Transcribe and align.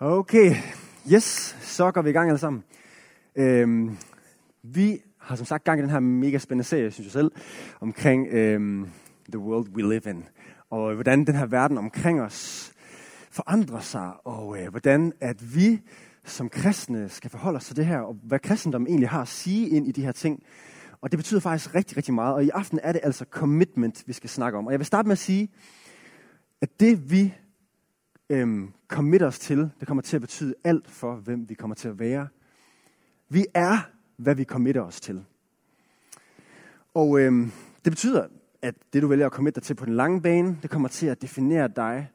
Okay, 0.00 0.54
yes, 1.12 1.56
så 1.60 1.90
går 1.90 2.02
vi 2.02 2.10
i 2.10 2.12
gang 2.12 2.28
alle 2.28 2.38
sammen. 2.38 2.64
Øhm, 3.36 3.96
vi 4.62 5.02
har 5.18 5.36
som 5.36 5.46
sagt 5.46 5.64
gang 5.64 5.78
i 5.78 5.82
den 5.82 5.90
her 5.90 6.00
mega 6.00 6.38
spændende 6.38 6.64
serie, 6.64 6.90
synes 6.90 7.06
jeg 7.06 7.12
selv, 7.12 7.32
omkring 7.80 8.26
øhm, 8.28 8.88
the 9.28 9.38
world 9.38 9.68
we 9.68 9.82
live 9.82 10.10
in. 10.10 10.24
Og 10.70 10.90
øh, 10.90 10.94
hvordan 10.94 11.24
den 11.24 11.34
her 11.34 11.46
verden 11.46 11.78
omkring 11.78 12.20
os 12.22 12.72
forandrer 13.30 13.80
sig, 13.80 14.12
og 14.24 14.62
øh, 14.62 14.68
hvordan 14.68 15.12
at 15.20 15.54
vi 15.56 15.80
som 16.24 16.48
kristne 16.48 17.08
skal 17.08 17.30
forholde 17.30 17.56
os 17.56 17.66
til 17.66 17.76
det 17.76 17.86
her, 17.86 17.98
og 17.98 18.16
hvad 18.22 18.38
kristendom 18.38 18.86
egentlig 18.86 19.08
har 19.08 19.22
at 19.22 19.28
sige 19.28 19.68
ind 19.68 19.88
i 19.88 19.92
de 19.92 20.02
her 20.02 20.12
ting. 20.12 20.42
Og 21.00 21.10
det 21.10 21.18
betyder 21.18 21.40
faktisk 21.40 21.74
rigtig, 21.74 21.96
rigtig 21.96 22.14
meget. 22.14 22.34
Og 22.34 22.44
i 22.44 22.50
aften 22.50 22.80
er 22.82 22.92
det 22.92 23.00
altså 23.04 23.24
commitment, 23.30 24.04
vi 24.06 24.12
skal 24.12 24.30
snakke 24.30 24.58
om. 24.58 24.66
Og 24.66 24.72
jeg 24.72 24.80
vil 24.80 24.86
starte 24.86 25.08
med 25.08 25.12
at 25.12 25.18
sige, 25.18 25.48
at 26.60 26.80
det 26.80 27.10
vi 27.10 27.34
øhm, 28.30 28.72
commit 28.88 29.22
os 29.22 29.38
til, 29.38 29.70
det 29.80 29.88
kommer 29.88 30.02
til 30.02 30.16
at 30.16 30.20
betyde 30.20 30.54
alt 30.64 30.90
for, 30.90 31.14
hvem 31.14 31.48
vi 31.48 31.54
kommer 31.54 31.74
til 31.74 31.88
at 31.88 31.98
være. 31.98 32.28
Vi 33.28 33.46
er, 33.54 33.78
hvad 34.16 34.34
vi 34.34 34.44
committer 34.44 34.82
os 34.82 35.00
til. 35.00 35.24
Og 36.94 37.20
øhm, 37.20 37.52
det 37.84 37.92
betyder, 37.92 38.26
at 38.62 38.74
det 38.92 39.02
du 39.02 39.08
vælger 39.08 39.26
at 39.26 39.32
committe 39.32 39.60
dig 39.60 39.66
til 39.66 39.74
på 39.74 39.84
den 39.84 39.94
lange 39.94 40.22
bane, 40.22 40.58
det 40.62 40.70
kommer 40.70 40.88
til 40.88 41.06
at 41.06 41.22
definere 41.22 41.68
dig, 41.76 42.10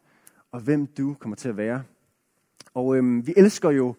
og 0.51 0.59
hvem 0.59 0.87
du 0.87 1.13
kommer 1.19 1.35
til 1.35 1.49
at 1.49 1.57
være. 1.57 1.83
Og 2.73 2.95
øhm, 2.95 3.27
vi 3.27 3.33
elsker 3.37 3.69
jo 3.69 3.95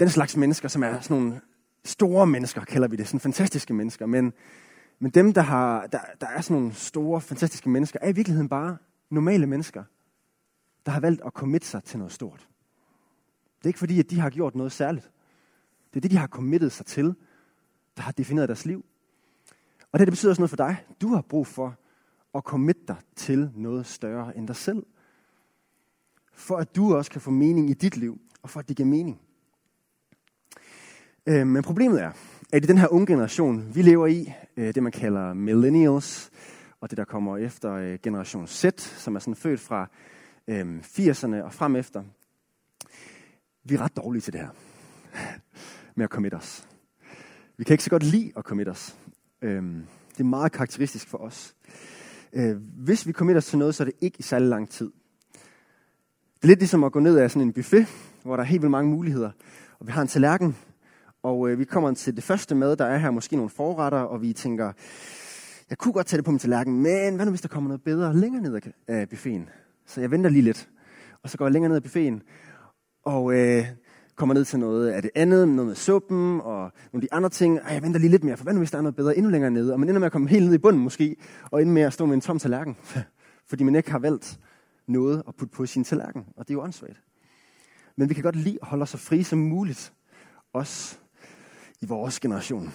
den 0.00 0.08
slags 0.08 0.36
mennesker, 0.36 0.68
som 0.68 0.82
er 0.82 1.00
sådan 1.00 1.16
nogle 1.16 1.40
store 1.84 2.26
mennesker, 2.26 2.60
kalder 2.60 2.88
vi 2.88 2.96
det, 2.96 3.06
sådan 3.06 3.20
fantastiske 3.20 3.74
mennesker. 3.74 4.06
Men, 4.06 4.32
men 4.98 5.10
dem, 5.10 5.32
der, 5.32 5.42
har, 5.42 5.86
der, 5.86 5.98
der 6.20 6.26
er 6.26 6.40
sådan 6.40 6.56
nogle 6.56 6.74
store, 6.74 7.20
fantastiske 7.20 7.68
mennesker, 7.68 7.98
er 8.02 8.08
i 8.08 8.12
virkeligheden 8.12 8.48
bare 8.48 8.76
normale 9.10 9.46
mennesker, 9.46 9.84
der 10.86 10.92
har 10.92 11.00
valgt 11.00 11.22
at 11.26 11.32
committe 11.32 11.66
sig 11.66 11.84
til 11.84 11.98
noget 11.98 12.12
stort. 12.12 12.48
Det 13.58 13.64
er 13.64 13.68
ikke 13.68 13.78
fordi, 13.78 14.00
at 14.00 14.10
de 14.10 14.20
har 14.20 14.30
gjort 14.30 14.54
noget 14.54 14.72
særligt. 14.72 15.10
Det 15.90 15.96
er 15.96 16.00
det, 16.00 16.10
de 16.10 16.16
har 16.16 16.26
committet 16.26 16.72
sig 16.72 16.86
til, 16.86 17.14
der 17.96 18.02
har 18.02 18.12
defineret 18.12 18.48
deres 18.48 18.66
liv. 18.66 18.84
Og 19.92 19.98
det, 19.98 20.06
det 20.06 20.12
betyder 20.12 20.30
også 20.30 20.42
noget 20.42 20.50
for 20.50 20.56
dig. 20.56 20.84
Du 21.00 21.08
har 21.08 21.22
brug 21.22 21.46
for 21.46 21.76
at 22.34 22.42
committe 22.42 22.82
dig 22.88 22.96
til 23.16 23.50
noget 23.54 23.86
større 23.86 24.36
end 24.36 24.46
dig 24.46 24.56
selv. 24.56 24.86
For 26.32 26.56
at 26.56 26.76
du 26.76 26.96
også 26.96 27.10
kan 27.10 27.20
få 27.20 27.30
mening 27.30 27.70
i 27.70 27.74
dit 27.74 27.96
liv, 27.96 28.20
og 28.42 28.50
for 28.50 28.60
at 28.60 28.68
det 28.68 28.76
giver 28.76 28.88
mening. 28.88 29.20
Øh, 31.26 31.46
men 31.46 31.62
problemet 31.62 32.02
er, 32.02 32.12
at 32.52 32.64
i 32.64 32.66
den 32.66 32.78
her 32.78 32.88
unge 32.88 33.06
generation, 33.06 33.74
vi 33.74 33.82
lever 33.82 34.06
i, 34.06 34.32
øh, 34.56 34.74
det 34.74 34.82
man 34.82 34.92
kalder 34.92 35.34
millennials, 35.34 36.30
og 36.80 36.90
det 36.90 36.98
der 36.98 37.04
kommer 37.04 37.36
efter 37.36 37.72
øh, 37.72 37.98
generation 38.02 38.46
Z, 38.46 38.64
som 38.80 39.16
er 39.16 39.20
sådan 39.20 39.36
født 39.36 39.60
fra 39.60 39.90
Øhm, 40.48 40.80
80'erne 40.80 41.42
og 41.42 41.52
frem 41.52 41.76
efter. 41.76 42.04
Vi 43.64 43.74
er 43.74 43.80
ret 43.80 43.96
dårlige 43.96 44.22
til 44.22 44.32
det 44.32 44.40
her, 44.40 44.48
med 45.94 46.04
at 46.04 46.10
commit 46.10 46.34
os. 46.34 46.68
Vi 47.56 47.64
kan 47.64 47.74
ikke 47.74 47.84
så 47.84 47.90
godt 47.90 48.02
lide 48.02 48.32
at 48.36 48.44
commit 48.44 48.68
os. 48.68 48.96
Øhm, 49.42 49.86
det 50.12 50.20
er 50.20 50.24
meget 50.24 50.52
karakteristisk 50.52 51.08
for 51.08 51.18
os. 51.18 51.54
Øh, 52.32 52.56
hvis 52.56 53.06
vi 53.06 53.12
committer 53.12 53.38
os 53.38 53.46
til 53.46 53.58
noget, 53.58 53.74
så 53.74 53.82
er 53.82 53.84
det 53.84 53.94
ikke 54.00 54.16
i 54.18 54.22
særlig 54.22 54.48
lang 54.48 54.70
tid. 54.70 54.90
Det 56.34 56.42
er 56.42 56.46
lidt 56.46 56.58
ligesom 56.58 56.84
at 56.84 56.92
gå 56.92 57.00
ned 57.00 57.18
af 57.18 57.30
sådan 57.30 57.48
en 57.48 57.52
buffet, 57.52 57.86
hvor 58.22 58.36
der 58.36 58.42
er 58.42 58.46
helt 58.46 58.62
vildt 58.62 58.70
mange 58.70 58.90
muligheder. 58.90 59.30
Og 59.78 59.86
vi 59.86 59.92
har 59.92 60.02
en 60.02 60.08
tallerken, 60.08 60.56
og 61.22 61.50
øh, 61.50 61.58
vi 61.58 61.64
kommer 61.64 61.94
til 61.94 62.16
det 62.16 62.24
første 62.24 62.54
mad, 62.54 62.76
der 62.76 62.84
er 62.84 62.98
her 62.98 63.10
måske 63.10 63.36
nogle 63.36 63.50
forretter, 63.50 63.98
og 63.98 64.22
vi 64.22 64.32
tænker, 64.32 64.72
jeg 65.70 65.78
kunne 65.78 65.92
godt 65.92 66.06
tage 66.06 66.18
det 66.18 66.24
på 66.24 66.30
min 66.30 66.38
tallerken, 66.38 66.82
men 66.82 67.16
hvad 67.16 67.26
nu 67.26 67.30
hvis 67.30 67.40
der 67.40 67.48
kommer 67.48 67.68
noget 67.68 67.82
bedre 67.82 68.16
længere 68.16 68.42
ned 68.42 68.60
af 68.88 69.00
øh, 69.00 69.08
buffeten? 69.08 69.48
Så 69.86 70.00
jeg 70.00 70.10
venter 70.10 70.30
lige 70.30 70.42
lidt, 70.42 70.68
og 71.22 71.30
så 71.30 71.38
går 71.38 71.44
jeg 71.44 71.52
længere 71.52 71.68
ned 71.68 71.76
af 71.76 71.82
buffeten, 71.82 72.22
og 73.04 73.34
øh, 73.34 73.66
kommer 74.16 74.34
ned 74.34 74.44
til 74.44 74.58
noget 74.58 74.88
af 74.88 75.02
det 75.02 75.10
andet, 75.14 75.48
noget 75.48 75.66
med 75.66 75.74
suppen 75.74 76.40
og 76.40 76.72
nogle 76.92 76.94
af 76.94 77.00
de 77.00 77.12
andre 77.12 77.28
ting. 77.28 77.58
Ej, 77.58 77.72
jeg 77.72 77.82
venter 77.82 78.00
lige 78.00 78.10
lidt 78.10 78.24
mere, 78.24 78.36
for 78.36 78.44
hvad 78.44 78.52
nu 78.52 78.60
hvis 78.60 78.70
der 78.70 78.78
er 78.78 78.82
noget 78.82 78.96
bedre 78.96 79.16
endnu 79.16 79.30
længere 79.30 79.50
nede? 79.50 79.72
Og 79.72 79.80
man 79.80 79.88
ender 79.88 79.98
med 79.98 80.06
at 80.06 80.12
komme 80.12 80.28
helt 80.28 80.46
ned 80.46 80.54
i 80.54 80.58
bunden 80.58 80.82
måske, 80.82 81.16
og 81.50 81.62
ender 81.62 81.74
med 81.74 81.82
at 81.82 81.92
stå 81.92 82.06
med 82.06 82.14
en 82.14 82.20
tom 82.20 82.38
tallerken, 82.38 82.76
fordi 83.48 83.64
man 83.64 83.74
ikke 83.74 83.90
har 83.90 83.98
valgt 83.98 84.40
noget 84.86 85.22
at 85.28 85.34
putte 85.34 85.52
på 85.56 85.66
sin 85.66 85.84
tallerken, 85.84 86.24
og 86.36 86.48
det 86.48 86.54
er 86.54 86.58
jo 86.58 86.62
åndssvagt. 86.62 87.02
Men 87.96 88.08
vi 88.08 88.14
kan 88.14 88.22
godt 88.22 88.36
lide 88.36 88.58
at 88.62 88.68
holde 88.68 88.82
os 88.82 88.90
så 88.90 88.98
fri 88.98 89.22
som 89.22 89.38
muligt, 89.38 89.92
også 90.52 90.98
i 91.80 91.86
vores 91.86 92.20
generation. 92.20 92.72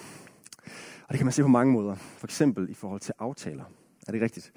Og 1.02 1.08
det 1.08 1.16
kan 1.16 1.26
man 1.26 1.32
se 1.32 1.42
på 1.42 1.48
mange 1.48 1.72
måder. 1.72 1.94
For 1.94 2.26
eksempel 2.26 2.70
i 2.70 2.74
forhold 2.74 3.00
til 3.00 3.14
aftaler. 3.18 3.64
Er 4.06 4.12
det 4.12 4.22
rigtigt? 4.22 4.52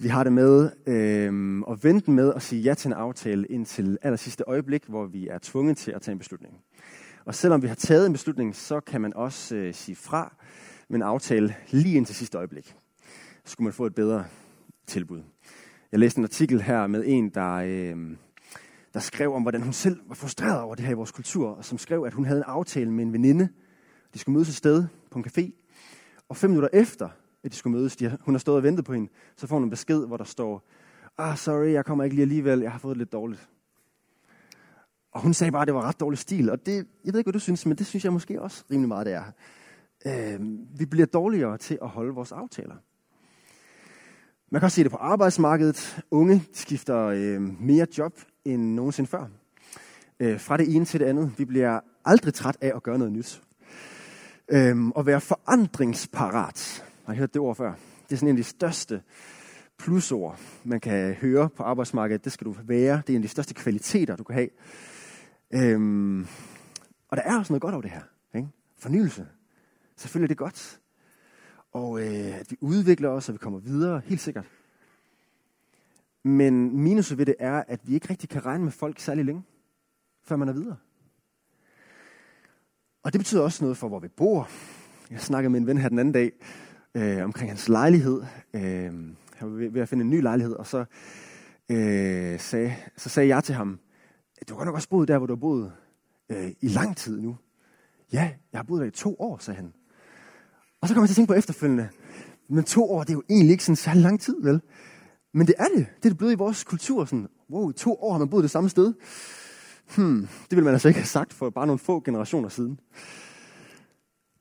Vi 0.00 0.08
har 0.08 0.24
det 0.24 0.32
med 0.32 0.70
øh, 0.86 1.62
at 1.70 1.84
vente 1.84 2.10
med 2.10 2.32
at 2.34 2.42
sige 2.42 2.62
ja 2.62 2.74
til 2.74 2.88
en 2.88 2.92
aftale 2.92 3.46
indtil 3.46 3.98
aller 4.02 4.16
sidste 4.16 4.44
øjeblik, 4.46 4.84
hvor 4.88 5.06
vi 5.06 5.28
er 5.28 5.38
tvunget 5.42 5.76
til 5.76 5.90
at 5.90 6.02
tage 6.02 6.12
en 6.12 6.18
beslutning. 6.18 6.54
Og 7.24 7.34
selvom 7.34 7.62
vi 7.62 7.68
har 7.68 7.74
taget 7.74 8.06
en 8.06 8.12
beslutning, 8.12 8.56
så 8.56 8.80
kan 8.80 9.00
man 9.00 9.14
også 9.14 9.56
øh, 9.56 9.74
sige 9.74 9.96
fra 9.96 10.36
med 10.88 10.96
en 10.96 11.02
aftale 11.02 11.54
lige 11.70 11.96
indtil 11.96 12.14
sidste 12.14 12.38
øjeblik. 12.38 12.74
Så 13.44 13.52
skulle 13.52 13.64
man 13.64 13.72
få 13.72 13.86
et 13.86 13.94
bedre 13.94 14.24
tilbud. 14.86 15.22
Jeg 15.92 16.00
læste 16.00 16.18
en 16.18 16.24
artikel 16.24 16.62
her 16.62 16.86
med 16.86 17.04
en, 17.06 17.28
der, 17.28 17.54
øh, 17.54 17.96
der 18.94 19.00
skrev 19.00 19.34
om, 19.34 19.42
hvordan 19.42 19.62
hun 19.62 19.72
selv 19.72 20.00
var 20.08 20.14
frustreret 20.14 20.60
over 20.60 20.74
det 20.74 20.84
her 20.84 20.92
i 20.92 20.96
vores 20.96 21.12
kultur, 21.12 21.48
og 21.48 21.64
som 21.64 21.78
skrev, 21.78 22.04
at 22.04 22.14
hun 22.14 22.24
havde 22.24 22.38
en 22.38 22.44
aftale 22.46 22.92
med 22.92 23.04
en 23.04 23.12
veninde. 23.12 23.48
De 24.14 24.18
skulle 24.18 24.34
mødes 24.34 24.48
et 24.48 24.54
sted 24.54 24.84
på 25.10 25.18
en 25.18 25.24
café, 25.28 25.50
og 26.28 26.36
fem 26.36 26.50
minutter 26.50 26.68
efter, 26.72 27.08
at 27.46 27.52
de 27.52 27.56
skulle 27.56 27.78
mødes, 27.78 27.96
de, 27.96 28.18
hun 28.20 28.34
har 28.34 28.38
stået 28.38 28.56
og 28.56 28.62
ventet 28.62 28.84
på 28.84 28.92
hende, 28.92 29.08
så 29.36 29.46
får 29.46 29.56
hun 29.56 29.64
en 29.64 29.70
besked, 29.70 30.06
hvor 30.06 30.16
der 30.16 30.24
står, 30.24 30.68
ah, 31.18 31.36
sorry, 31.36 31.72
jeg 31.72 31.84
kommer 31.84 32.04
ikke 32.04 32.16
lige 32.16 32.22
alligevel, 32.22 32.60
jeg 32.60 32.72
har 32.72 32.78
fået 32.78 32.94
det 32.94 32.98
lidt 32.98 33.12
dårligt. 33.12 33.48
Og 35.12 35.20
hun 35.20 35.34
sagde 35.34 35.52
bare, 35.52 35.62
at 35.62 35.66
det 35.66 35.74
var 35.74 35.88
ret 35.88 36.00
dårlig 36.00 36.18
stil, 36.18 36.50
og 36.50 36.66
det, 36.66 36.86
jeg 37.04 37.12
ved 37.12 37.20
ikke, 37.20 37.26
hvad 37.26 37.32
du 37.32 37.38
synes, 37.38 37.66
men 37.66 37.78
det 37.78 37.86
synes 37.86 38.04
jeg 38.04 38.12
måske 38.12 38.42
også 38.42 38.64
rimelig 38.70 38.88
meget, 38.88 39.06
det 39.06 39.14
er. 39.14 39.24
Øh, 40.06 40.40
vi 40.78 40.86
bliver 40.86 41.06
dårligere 41.06 41.58
til 41.58 41.78
at 41.82 41.88
holde 41.88 42.14
vores 42.14 42.32
aftaler. 42.32 42.74
Man 44.50 44.60
kan 44.60 44.64
også 44.64 44.76
se 44.76 44.82
det 44.82 44.90
på 44.90 44.96
arbejdsmarkedet. 44.96 46.02
Unge 46.10 46.44
skifter 46.52 46.98
øh, 46.98 47.40
mere 47.60 47.86
job 47.98 48.12
end 48.44 48.62
nogensinde 48.74 49.10
før. 49.10 49.26
Øh, 50.20 50.40
fra 50.40 50.56
det 50.56 50.74
ene 50.74 50.84
til 50.84 51.00
det 51.00 51.06
andet. 51.06 51.32
Vi 51.38 51.44
bliver 51.44 51.80
aldrig 52.04 52.34
træt 52.34 52.56
af 52.60 52.72
at 52.76 52.82
gøre 52.82 52.98
noget 52.98 53.12
nyt. 53.12 53.42
Øh, 54.48 54.88
og 54.88 55.06
være 55.06 55.20
forandringsparat. 55.20 56.84
Har 57.06 57.12
I 57.12 57.16
hørt 57.16 57.34
det 57.34 57.42
ord 57.42 57.56
før? 57.56 57.72
Det 58.08 58.12
er 58.12 58.16
sådan 58.16 58.28
en 58.28 58.36
af 58.36 58.36
de 58.36 58.44
største 58.44 59.02
plusord, 59.78 60.40
man 60.64 60.80
kan 60.80 61.14
høre 61.14 61.48
på 61.50 61.62
arbejdsmarkedet. 61.62 62.24
Det 62.24 62.32
skal 62.32 62.44
du 62.44 62.56
være. 62.64 63.02
Det 63.06 63.12
er 63.12 63.16
en 63.16 63.22
af 63.22 63.22
de 63.22 63.28
største 63.28 63.54
kvaliteter, 63.54 64.16
du 64.16 64.24
kan 64.24 64.34
have. 64.34 64.48
Øhm, 65.50 66.26
og 67.08 67.16
der 67.16 67.22
er 67.22 67.38
også 67.38 67.52
noget 67.52 67.62
godt 67.62 67.74
over 67.74 67.82
det 67.82 67.90
her. 67.90 68.02
Ikke? 68.34 68.48
Fornyelse. 68.78 69.26
Selvfølgelig 69.96 70.26
er 70.26 70.28
det 70.28 70.38
godt 70.38 70.80
og 71.76 72.00
øh, 72.00 72.40
at 72.40 72.50
vi 72.50 72.56
udvikler 72.60 73.08
os, 73.08 73.28
og 73.28 73.32
vi 73.32 73.38
kommer 73.38 73.58
videre, 73.58 74.02
helt 74.04 74.20
sikkert. 74.20 74.44
Men 76.22 76.82
minuset 76.82 77.18
ved 77.18 77.26
det 77.26 77.34
er, 77.38 77.64
at 77.68 77.80
vi 77.88 77.94
ikke 77.94 78.10
rigtig 78.10 78.28
kan 78.28 78.46
regne 78.46 78.64
med 78.64 78.72
folk 78.72 79.00
særlig 79.00 79.24
længe, 79.24 79.42
før 80.24 80.36
man 80.36 80.48
er 80.48 80.52
videre. 80.52 80.76
Og 83.02 83.12
det 83.12 83.20
betyder 83.20 83.42
også 83.42 83.64
noget 83.64 83.76
for, 83.76 83.88
hvor 83.88 83.98
vi 83.98 84.08
bor. 84.08 84.48
Jeg 85.10 85.20
snakkede 85.20 85.50
med 85.50 85.60
en 85.60 85.66
ven 85.66 85.78
her 85.78 85.88
den 85.88 85.98
anden 85.98 86.12
dag 86.12 86.32
øh, 86.96 87.24
omkring 87.24 87.50
hans 87.50 87.68
lejlighed. 87.68 88.22
Øh, 88.54 88.92
han 89.36 89.52
var 89.52 89.70
ved 89.70 89.80
at 89.80 89.88
finde 89.88 90.04
en 90.04 90.10
ny 90.10 90.22
lejlighed, 90.22 90.54
og 90.54 90.66
så, 90.66 90.84
øh, 91.70 92.40
sagde, 92.40 92.74
så 92.96 93.08
sagde 93.08 93.28
jeg 93.28 93.44
til 93.44 93.54
ham, 93.54 93.78
du 94.48 94.54
har 94.56 94.64
nok 94.64 94.74
også 94.74 94.88
boet 94.88 95.08
der, 95.08 95.18
hvor 95.18 95.26
du 95.26 95.32
har 95.32 95.40
boet 95.40 95.72
øh, 96.30 96.50
i 96.60 96.68
lang 96.68 96.96
tid 96.96 97.20
nu. 97.20 97.36
Ja, 98.12 98.30
jeg 98.52 98.58
har 98.58 98.62
boet 98.62 98.80
der 98.80 98.86
i 98.86 98.90
to 98.90 99.16
år, 99.18 99.38
sagde 99.38 99.56
han. 99.56 99.72
Og 100.80 100.88
så 100.88 100.94
kommer 100.94 101.04
jeg 101.04 101.08
til 101.08 101.12
at 101.12 101.16
tænke 101.16 101.28
på 101.28 101.34
efterfølgende. 101.34 101.88
Men 102.48 102.64
to 102.64 102.90
år, 102.90 103.02
det 103.02 103.10
er 103.10 103.14
jo 103.14 103.22
egentlig 103.30 103.52
ikke 103.52 103.64
sådan 103.64 103.76
særlig 103.76 104.02
lang 104.02 104.20
tid, 104.20 104.42
vel? 104.42 104.60
Men 105.34 105.46
det 105.46 105.54
er 105.58 105.64
det. 105.76 105.86
Det 105.96 106.04
er 106.04 106.08
det 106.10 106.18
blevet 106.18 106.32
i 106.32 106.36
vores 106.36 106.64
kultur. 106.64 107.04
Sådan, 107.04 107.28
wow, 107.50 107.70
i 107.70 107.72
to 107.72 107.94
år 107.94 108.12
har 108.12 108.18
man 108.18 108.28
boet 108.28 108.42
det 108.42 108.50
samme 108.50 108.70
sted. 108.70 108.94
Hmm, 109.96 110.20
det 110.20 110.50
ville 110.50 110.64
man 110.64 110.72
altså 110.72 110.88
ikke 110.88 111.00
have 111.00 111.06
sagt 111.06 111.32
for 111.32 111.50
bare 111.50 111.66
nogle 111.66 111.78
få 111.78 112.00
generationer 112.00 112.48
siden. 112.48 112.80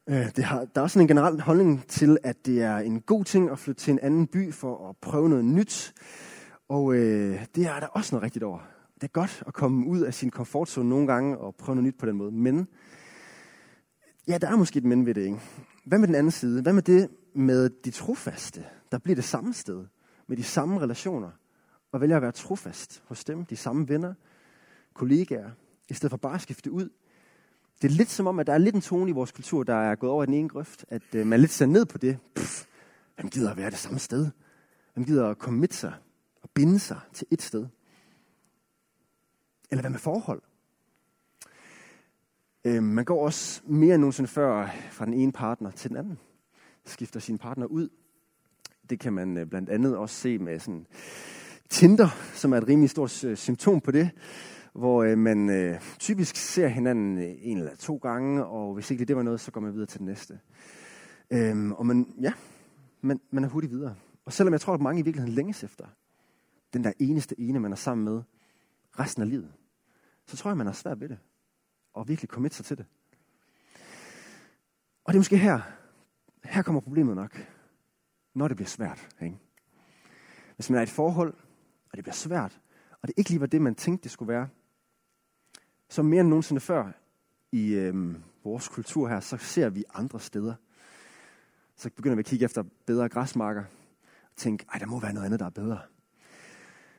Øh, 0.10 0.36
det 0.36 0.44
har, 0.44 0.66
der 0.76 0.82
er 0.82 0.88
sådan 0.88 1.02
en 1.02 1.08
generel 1.08 1.42
holdning 1.42 1.88
til, 1.88 2.18
at 2.24 2.46
det 2.46 2.62
er 2.62 2.78
en 2.78 3.02
god 3.02 3.24
ting 3.24 3.50
at 3.50 3.60
flytte 3.60 3.82
til 3.82 3.92
en 3.92 4.00
anden 4.00 4.28
by 4.28 4.54
for 4.54 4.90
at 4.90 4.98
prøve 4.98 5.30
noget 5.30 5.46
nyt. 5.46 5.94
Og 6.70 6.96
øh, 6.96 7.46
det 7.56 7.66
er 7.66 7.80
der 7.80 7.88
også 7.88 8.16
noget 8.16 8.24
rigtigt 8.24 8.44
over. 8.44 8.60
Det 8.96 9.04
er 9.04 9.12
godt 9.12 9.44
at 9.48 9.54
komme 9.54 9.88
ud 9.88 10.02
af 10.02 10.14
sin 10.14 10.30
komfortzone 10.30 10.90
nogle 10.90 11.08
gange 11.08 11.38
og 11.38 11.56
prøve 11.56 11.76
noget 11.76 11.88
nyt 11.88 11.98
på 12.00 12.06
den 12.06 12.16
måde. 12.16 12.32
Men 12.32 12.68
ja, 14.28 14.38
der 14.38 14.48
er 14.48 14.56
måske 14.56 14.78
et 14.78 14.84
men 14.84 15.06
ved 15.06 15.14
det, 15.14 15.26
ikke? 15.26 15.40
Hvad 15.86 16.00
med 16.00 16.08
den 16.08 16.16
anden 16.16 16.32
side? 16.32 16.62
Hvad 16.62 16.74
med 16.74 16.82
det 16.82 17.10
med 17.34 17.70
de 17.70 17.92
trofaste, 17.92 18.66
der 18.92 18.98
bliver 18.98 19.16
det 19.16 19.24
samme 19.24 19.54
sted, 19.54 19.86
med 20.28 20.38
de 20.38 20.44
samme 20.44 20.80
relationer, 20.80 21.30
og 21.92 22.02
vælger 22.02 22.16
at 22.16 22.22
være 22.22 22.32
trofast 22.32 23.04
hos 23.08 23.24
dem, 23.24 23.46
de 23.46 23.56
samme 23.56 23.90
venner, 23.90 24.14
kollegaer, 24.94 25.50
i 25.90 25.94
stedet 25.94 26.12
for 26.12 26.18
bare 26.18 26.36
at 26.36 26.42
skifte 26.42 26.72
ud. 26.72 26.90
Det 27.82 27.92
er 27.92 27.96
lidt 27.96 28.10
som 28.10 28.28
om, 28.28 28.40
at 28.40 28.48
der 28.48 28.54
er 28.54 28.58
lidt 28.58 28.76
en 28.76 28.82
tone 28.82 29.10
i 29.10 29.14
vores 29.14 29.32
kultur, 29.32 29.64
der 29.64 29.76
er 29.76 29.96
gået 29.96 30.12
over 30.12 30.24
i 30.24 30.26
den 30.26 30.34
ene 30.34 30.50
grøft, 30.50 30.86
at 30.88 31.16
øh, 31.16 31.28
man 31.28 31.40
lidt 31.40 31.52
ser 31.52 31.66
ned 31.66 31.86
på 31.86 31.98
det. 31.98 32.18
Pff, 32.36 32.66
hvem 33.16 33.30
gider 33.30 33.52
at 33.52 33.58
være 33.58 33.70
det 33.70 33.78
samme 33.78 34.00
sted? 34.00 34.30
Hvem 34.94 35.06
gider 35.06 35.30
at 35.30 35.38
committe 35.38 35.76
sig 35.76 35.94
og 36.42 36.50
binde 36.50 36.80
sig 36.80 37.00
til 37.14 37.28
et 37.32 37.42
sted? 37.42 37.68
Eller 39.72 39.82
hvad 39.82 39.92
med 39.92 40.00
forhold? 40.00 40.42
Øh, 42.66 42.84
man 42.84 43.06
går 43.06 43.26
også 43.26 43.62
mere 43.66 43.96
end 43.96 44.02
nogensinde 44.02 44.28
før 44.28 44.70
fra 44.92 45.06
den 45.06 45.14
ene 45.14 45.32
partner 45.32 45.72
til 45.72 45.90
den 45.90 45.98
anden. 45.98 46.20
Skifter 46.86 47.20
sin 47.20 47.38
partner 47.38 47.66
ud. 47.66 47.90
Det 48.90 49.00
kan 49.00 49.14
man 49.14 49.38
øh, 49.38 49.46
blandt 49.46 49.70
andet 49.70 49.98
også 49.98 50.16
se 50.16 50.38
med 50.38 50.60
sådan 50.60 50.88
Tinder, 51.70 52.08
som 52.34 52.54
er 52.54 52.58
et 52.58 52.68
rimelig 52.68 52.90
stort 52.90 53.24
øh, 53.24 53.38
symptom 53.38 53.82
på 53.82 53.92
det, 53.92 54.10
hvor 54.76 55.04
øh, 55.04 55.18
man 55.18 55.50
øh, 55.50 55.80
typisk 56.00 56.36
ser 56.36 56.68
hinanden 56.68 57.18
øh, 57.18 57.36
en 57.40 57.58
eller 57.58 57.76
to 57.76 57.98
gange, 57.98 58.46
og 58.46 58.74
hvis 58.74 58.92
ikke 58.92 59.06
det 59.06 59.16
var 59.16 59.24
noget, 59.24 59.40
så 59.40 59.52
går 59.52 59.62
man 59.62 59.74
videre 59.74 59.86
til 59.86 60.00
det 60.00 60.06
næste. 60.06 60.40
Øhm, 61.32 61.72
og 61.72 61.86
man, 61.86 62.14
ja, 62.22 62.34
man, 63.02 63.20
man 63.32 63.44
er 63.44 63.48
hurtigt 63.48 63.74
videre. 63.74 63.96
Og 64.26 64.34
selvom 64.34 64.54
jeg 64.54 64.62
tror, 64.62 64.74
at 64.74 64.82
mange 64.82 65.00
i 65.00 65.04
virkeligheden 65.04 65.36
længes 65.36 65.64
efter 65.64 65.86
den 66.74 66.84
der 66.84 66.92
eneste 67.00 67.40
ene, 67.40 67.60
man 67.60 67.72
er 67.72 67.76
sammen 67.76 68.06
med 68.06 68.22
resten 69.00 69.22
af 69.22 69.30
livet, 69.30 69.54
så 70.26 70.38
tror 70.38 70.50
jeg, 70.50 70.58
man 70.58 70.66
har 70.66 70.74
svært 70.74 71.00
ved 71.00 71.10
det. 71.10 71.18
Og 71.94 72.08
virkelig 72.08 72.30
komme 72.30 72.50
sig 72.50 72.66
til 72.66 72.78
det. 72.78 72.86
Og 75.04 75.14
det 75.14 75.18
er 75.18 75.20
måske 75.20 75.38
her, 75.38 75.62
her 76.44 76.62
kommer 76.62 76.82
problemet 76.82 77.16
nok. 77.16 77.48
Når 78.34 78.48
det 78.48 78.58
bliver 78.58 78.68
svært. 78.68 79.08
Ikke? 79.22 79.38
Hvis 80.56 80.70
man 80.70 80.78
er 80.78 80.82
i 80.82 80.84
et 80.84 80.90
forhold, 80.90 81.34
og 81.92 81.98
det 81.98 82.04
bliver 82.04 82.14
svært, 82.14 82.62
og 83.02 83.08
det 83.08 83.14
ikke 83.18 83.30
lige 83.30 83.40
var 83.40 83.48
det, 83.48 83.62
man 83.62 83.76
tænkte, 83.76 84.04
det 84.04 84.12
skulle 84.12 84.34
være, 84.34 84.48
så 85.90 86.04
mere 86.04 86.22
end 86.22 86.30
nogensinde 86.30 86.62
før 86.62 86.92
i 87.52 87.74
øh, 87.74 88.16
vores 88.44 88.68
kultur 88.68 89.08
her, 89.08 89.20
så 89.20 89.38
ser 89.38 89.70
vi 89.70 89.84
andre 89.94 90.20
steder. 90.20 90.54
Så 91.76 91.90
begynder 91.96 92.16
vi 92.16 92.20
at 92.20 92.26
kigge 92.26 92.46
efter 92.46 92.64
bedre 92.86 93.10
græsmarker, 93.10 93.64
og 94.24 94.36
tænke, 94.36 94.66
ej, 94.74 94.80
der 94.80 94.86
må 94.86 95.00
være 95.00 95.14
noget 95.14 95.26
andet, 95.26 95.40
der 95.40 95.46
er 95.46 95.50
bedre. 95.50 95.80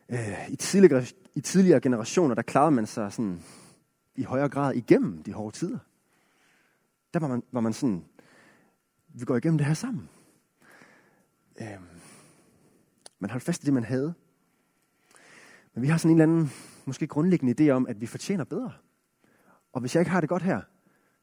Øh, 0.08 0.50
i, 0.50 0.56
tidligere, 0.56 1.04
I 1.34 1.40
tidligere 1.40 1.80
generationer, 1.80 2.34
der 2.34 2.42
klarede 2.42 2.70
man 2.70 2.86
sig 2.86 3.12
sådan 3.12 3.42
i 4.14 4.22
højere 4.22 4.48
grad 4.48 4.74
igennem 4.74 5.22
de 5.22 5.32
hårde 5.32 5.56
tider. 5.56 5.78
Der 7.14 7.20
var 7.20 7.28
man, 7.28 7.42
var 7.52 7.60
man 7.60 7.72
sådan, 7.72 8.04
vi 9.08 9.24
går 9.24 9.36
igennem 9.36 9.58
det 9.58 9.66
her 9.66 9.74
sammen. 9.74 10.08
Øh, 11.60 11.80
man 13.18 13.30
holdt 13.30 13.44
fast 13.44 13.62
i 13.62 13.66
det, 13.66 13.74
man 13.74 13.84
havde. 13.84 14.14
Men 15.76 15.82
vi 15.82 15.88
har 15.88 15.98
sådan 15.98 16.10
en 16.10 16.20
eller 16.20 16.34
anden, 16.34 16.52
måske 16.84 17.06
grundlæggende 17.06 17.54
idé 17.60 17.70
om, 17.70 17.86
at 17.86 18.00
vi 18.00 18.06
fortjener 18.06 18.44
bedre. 18.44 18.72
Og 19.72 19.80
hvis 19.80 19.94
jeg 19.94 20.00
ikke 20.00 20.10
har 20.10 20.20
det 20.20 20.28
godt 20.28 20.42
her, 20.42 20.60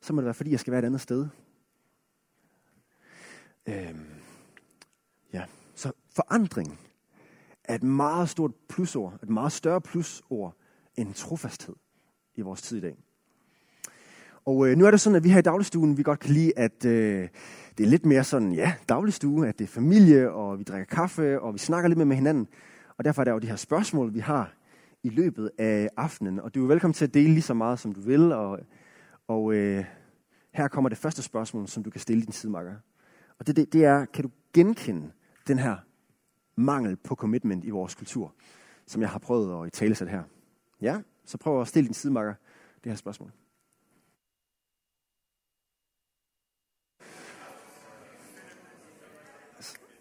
så 0.01 0.13
må 0.13 0.21
det 0.21 0.25
være, 0.25 0.33
fordi 0.33 0.51
jeg 0.51 0.59
skal 0.59 0.71
være 0.71 0.79
et 0.79 0.85
andet 0.85 1.01
sted. 1.01 1.27
Øhm, 3.65 4.05
ja. 5.33 5.43
Så 5.75 5.91
forandring 6.15 6.79
er 7.63 7.75
et 7.75 7.83
meget 7.83 8.29
stort 8.29 8.51
plusord, 8.69 9.19
et 9.23 9.29
meget 9.29 9.51
større 9.51 9.81
plusord 9.81 10.55
end 10.95 11.13
trofasthed 11.13 11.75
i 12.35 12.41
vores 12.41 12.61
tid 12.61 12.77
i 12.77 12.81
dag. 12.81 12.97
Og 14.45 14.67
øh, 14.67 14.77
nu 14.77 14.85
er 14.85 14.91
det 14.91 15.01
sådan, 15.01 15.15
at 15.17 15.23
vi 15.23 15.29
her 15.29 15.39
i 15.39 15.41
dagligstuen, 15.41 15.97
vi 15.97 16.03
godt 16.03 16.19
kan 16.19 16.33
lide, 16.33 16.53
at 16.57 16.85
øh, 16.85 17.29
det 17.77 17.83
er 17.83 17.87
lidt 17.87 18.05
mere 18.05 18.23
sådan, 18.23 18.53
ja, 18.53 18.75
dagligstue, 18.89 19.47
at 19.47 19.59
det 19.59 19.65
er 19.65 19.69
familie, 19.69 20.31
og 20.31 20.59
vi 20.59 20.63
drikker 20.63 20.95
kaffe, 20.95 21.41
og 21.41 21.53
vi 21.53 21.59
snakker 21.59 21.87
lidt 21.87 21.97
mere 21.97 22.05
med 22.05 22.15
hinanden. 22.15 22.47
Og 22.97 23.05
derfor 23.05 23.21
er 23.21 23.23
der 23.23 23.31
jo 23.31 23.39
de 23.39 23.47
her 23.47 23.55
spørgsmål, 23.55 24.13
vi 24.13 24.19
har 24.19 24.53
i 25.03 25.09
løbet 25.09 25.51
af 25.57 25.89
aftenen. 25.97 26.39
Og 26.39 26.55
du 26.55 26.63
er 26.63 26.67
velkommen 26.67 26.93
til 26.93 27.05
at 27.05 27.13
dele 27.13 27.29
lige 27.29 27.41
så 27.41 27.53
meget, 27.53 27.79
som 27.79 27.91
du 27.91 28.01
vil. 28.01 28.31
Og, 28.31 28.59
og 29.27 29.53
øh, 29.53 29.85
her 30.51 30.67
kommer 30.67 30.89
det 30.89 30.97
første 30.97 31.21
spørgsmål, 31.21 31.67
som 31.67 31.83
du 31.83 31.89
kan 31.89 32.01
stille 32.01 32.23
din 32.23 32.31
sidemakker. 32.31 32.75
Og 33.39 33.47
det, 33.47 33.55
det, 33.55 33.73
det 33.73 33.85
er, 33.85 34.05
kan 34.05 34.23
du 34.23 34.31
genkende 34.53 35.11
den 35.47 35.59
her 35.59 35.77
mangel 36.55 36.95
på 36.95 37.15
commitment 37.15 37.65
i 37.65 37.69
vores 37.69 37.95
kultur, 37.95 38.33
som 38.85 39.01
jeg 39.01 39.09
har 39.09 39.19
prøvet 39.19 39.61
at 39.61 39.67
i 39.67 39.69
tale 39.69 40.09
her? 40.09 40.23
Ja, 40.81 41.01
så 41.25 41.37
prøv 41.37 41.61
at 41.61 41.67
stille 41.67 41.87
din 41.87 41.93
sidemakker 41.93 42.33
det 42.83 42.91
her 42.91 42.97
spørgsmål. 42.97 43.31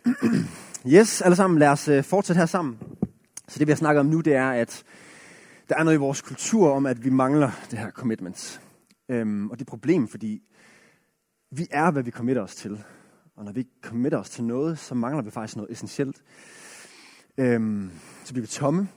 Yes, 0.87 1.23
alle 1.23 1.37
sammen, 1.37 1.59
lad 1.59 1.69
os 1.69 1.89
øh, 1.89 2.05
fortsætte 2.05 2.39
her 2.39 2.47
sammen. 2.47 2.79
Så 3.49 3.59
det 3.59 3.67
vi 3.67 3.71
har 3.71 3.77
snakket 3.77 4.01
om 4.01 4.07
nu, 4.07 4.21
det 4.21 4.35
er, 4.35 4.51
at 4.51 4.85
der 5.69 5.77
er 5.77 5.83
noget 5.83 5.97
i 5.97 6.01
vores 6.01 6.23
kultur 6.23 6.71
om, 6.71 6.87
at 6.87 7.05
vi 7.05 7.11
mangler 7.11 7.51
det 7.71 7.79
her 7.79 7.91
commitment. 7.91 8.61
Øhm, 9.09 9.51
og 9.51 9.59
det 9.59 9.61
er 9.61 9.65
et 9.65 9.69
problem, 9.69 10.09
fordi 10.09 10.43
vi 11.51 11.67
er, 11.71 11.91
hvad 11.91 12.03
vi 12.03 12.11
committer 12.11 12.43
os 12.43 12.55
til. 12.55 12.85
Og 13.37 13.45
når 13.45 13.53
vi 13.53 13.67
committer 13.83 14.19
os 14.19 14.31
til 14.31 14.45
noget, 14.45 14.79
så 14.79 14.95
mangler 14.95 15.23
vi 15.23 15.31
faktisk 15.31 15.57
noget 15.57 15.73
essentielt. 15.73 16.23
Øhm, 17.39 17.91
så 18.25 18.33
bliver 18.33 18.47
vi 18.47 18.49
tomme. 18.49 18.89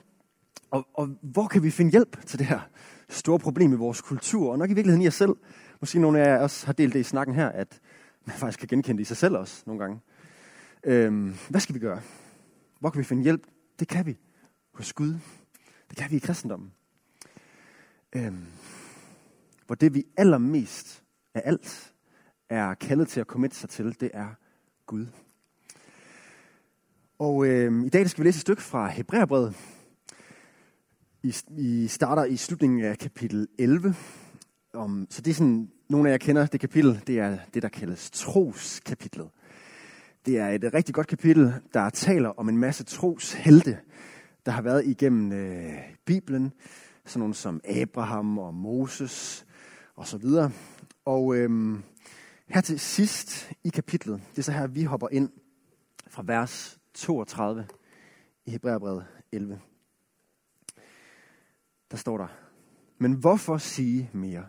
Og, 0.72 0.88
og 0.94 1.10
hvor 1.22 1.48
kan 1.48 1.64
vi 1.64 1.72
finde 1.72 1.92
hjælp 1.92 2.26
til 2.26 2.40
det 2.40 2.48
her 2.48 2.60
store 3.10 3.40
problem 3.40 3.74
i 3.74 3.76
vores 3.76 4.02
kultur? 4.02 4.52
Og 4.52 4.58
nok 4.58 4.70
i 4.70 4.74
virkeligheden 4.74 5.04
i 5.04 5.08
os 5.08 5.14
selv. 5.14 5.36
Måske 5.80 6.00
nogle 6.00 6.20
af 6.20 6.26
jer 6.26 6.40
også 6.40 6.66
har 6.66 6.74
delt 6.74 6.94
det 6.94 7.00
i 7.00 7.04
snakken 7.04 7.36
her, 7.36 7.50
at 7.50 7.80
man 8.26 8.36
faktisk 8.36 8.60
kan 8.60 8.68
genkende 8.68 8.98
det 8.98 9.02
i 9.02 9.08
sig 9.08 9.18
selv 9.18 9.36
også 9.36 9.64
nogle 9.66 9.80
gange. 9.80 10.00
Øhm, 10.88 11.34
hvad 11.50 11.62
skal 11.62 11.76
vi 11.76 11.80
gøre? 11.80 12.02
Hvor 12.80 12.90
kan 12.90 13.00
vi 13.00 13.04
finde 13.04 13.24
hjælp? 13.24 13.48
Det 13.80 13.88
kan 13.88 14.06
vi 14.06 14.18
hos 14.74 14.94
Gud. 14.94 15.14
Det 15.90 15.98
kan 15.98 16.12
vi 16.12 16.16
i 16.16 16.20
kristendommen. 16.20 16.72
Øhm, 18.16 18.46
hvor 19.66 19.76
det 19.76 19.94
vi 19.94 20.04
allermest 20.18 21.04
af 21.34 21.42
alt 21.46 21.94
er 22.50 22.74
kaldet 22.74 23.08
til 23.08 23.20
at 23.20 23.28
komme 23.28 23.50
sig 23.52 23.70
til, 23.70 24.00
det 24.00 24.12
er 24.14 24.28
Gud. 24.86 25.08
Og 27.20 27.46
øhm, 27.48 27.84
i 27.84 27.90
dag 27.90 28.10
skal 28.10 28.24
vi 28.24 28.28
læse 28.28 28.38
et 28.38 28.42
stykke 28.42 28.62
fra 28.62 28.88
Hebræerbrevet. 28.88 29.56
I, 31.24 31.36
I 31.58 31.88
starter 31.88 32.26
i 32.26 32.38
slutningen 32.38 32.84
af 32.84 32.98
kapitel 32.98 33.48
11. 33.60 33.96
Om, 34.74 35.08
så 35.10 35.22
det 35.22 35.32
er 35.32 35.36
sådan, 35.36 35.72
nogle 35.90 36.10
af 36.10 36.12
jer 36.12 36.18
kender 36.18 36.46
det 36.46 36.60
kapitel, 36.60 37.04
det 37.08 37.20
er 37.20 37.38
det, 37.54 37.64
der 37.64 37.70
kaldes 37.70 38.12
troskapitlet. 38.12 39.30
Det 40.26 40.38
er 40.40 40.48
et 40.48 40.74
rigtig 40.74 40.96
godt 40.96 41.08
kapitel, 41.08 41.54
der 41.74 41.90
taler 41.90 42.30
om 42.30 42.50
en 42.50 42.58
masse 42.58 42.84
troshelte, 42.84 43.80
der 44.46 44.52
har 44.52 44.62
været 44.62 44.86
igennem 44.86 45.32
øh, 45.32 45.74
Bibelen. 46.06 46.54
Sådan 47.06 47.20
nogle 47.20 47.34
som 47.34 47.62
Abraham 47.64 48.38
og 48.38 48.54
Moses 48.54 49.46
og 49.96 50.08
så 50.08 50.18
videre. 50.18 50.52
Og 51.06 51.36
øh, 51.36 51.80
her 52.48 52.62
til 52.62 52.80
sidst 52.80 53.52
i 53.64 53.70
kapitlet, 53.70 54.22
det 54.32 54.38
er 54.38 54.42
så 54.42 54.52
her, 54.52 54.68
vi 54.68 54.84
hopper 54.84 55.08
ind 55.12 55.30
fra 56.08 56.24
vers 56.26 56.80
32 56.94 57.68
i 58.46 58.52
Hebræerbrevet 58.52 59.06
11. 59.32 59.60
Der 61.92 61.98
står 61.98 62.18
der, 62.18 62.28
men 62.98 63.14
hvorfor 63.14 63.58
sige 63.58 64.10
mere? 64.14 64.46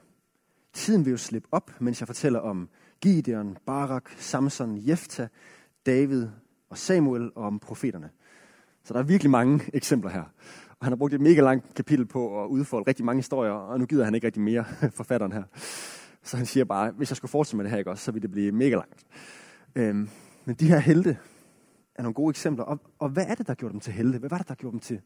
Tiden 0.73 1.04
vil 1.04 1.11
jo 1.11 1.16
slippe 1.16 1.49
op, 1.52 1.80
mens 1.80 2.00
jeg 2.00 2.06
fortæller 2.06 2.40
om 2.40 2.68
Gideon, 3.00 3.56
Barak, 3.66 4.11
Samson, 4.18 4.88
Jefta, 4.88 5.28
David 5.87 6.28
og 6.71 6.78
Samuel 6.78 7.31
og 7.35 7.45
om 7.45 7.59
profeterne. 7.59 8.11
Så 8.83 8.95
der 8.95 9.00
er 9.00 9.05
virkelig 9.05 9.31
mange 9.31 9.71
eksempler 9.75 10.11
her. 10.11 10.23
Og 10.69 10.87
han 10.87 10.93
har 10.93 10.97
brugt 10.97 11.14
et 11.14 11.21
mega 11.21 11.40
langt 11.40 11.75
kapitel 11.75 12.07
på 12.07 12.45
at 12.45 12.49
udfolde 12.49 12.88
rigtig 12.88 13.05
mange 13.05 13.19
historier, 13.19 13.52
og 13.52 13.78
nu 13.78 13.87
gider 13.87 14.05
han 14.05 14.14
ikke 14.14 14.26
rigtig 14.26 14.43
mere, 14.43 14.64
forfatteren 15.00 15.33
her. 15.33 15.43
Så 16.23 16.37
han 16.37 16.47
siger 16.47 16.64
bare, 16.64 16.90
hvis 16.90 17.11
jeg 17.11 17.16
skulle 17.16 17.31
fortsætte 17.31 17.57
med 17.57 17.64
det 17.64 17.71
her, 17.71 17.78
ikke 17.78 17.90
også, 17.90 18.05
så 18.05 18.12
ville 18.12 18.23
det 18.23 18.31
blive 18.31 18.52
mega 18.52 18.75
langt. 18.75 19.07
Øhm, 19.76 20.09
men 20.45 20.55
de 20.55 20.69
her 20.69 20.78
helte 20.78 21.19
er 21.95 22.02
nogle 22.02 22.14
gode 22.14 22.31
eksempler. 22.31 22.64
Og, 22.64 22.81
og 22.99 23.09
hvad 23.09 23.26
er 23.26 23.35
det, 23.35 23.47
der 23.47 23.55
gjorde 23.55 23.73
dem 23.73 23.81
til 23.81 23.93
helte? 23.93 24.19
Hvad 24.19 24.31
var 24.31 24.38
det, 24.38 24.49
der 24.49 24.55
gjorde 24.55 24.73
dem 24.73 24.81
til 24.81 25.00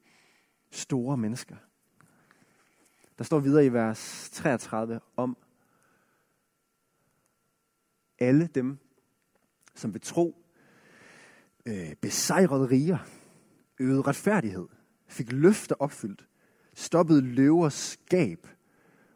store 0.70 1.16
mennesker? 1.16 1.56
Der 3.18 3.24
står 3.24 3.38
videre 3.38 3.66
i 3.66 3.72
vers 3.72 4.30
33 4.32 5.00
om 5.16 5.36
alle 8.18 8.46
dem, 8.46 8.78
som 9.74 9.94
ved 9.94 10.00
tro 10.00 10.36
øh, 11.66 11.94
besejrede 12.00 12.66
riger, 12.66 12.98
øvede 13.80 14.02
retfærdighed, 14.02 14.68
fik 15.08 15.32
løfter 15.32 15.74
opfyldt, 15.78 16.26
stoppede 16.74 17.20
løvers 17.20 17.74
skab. 17.74 18.46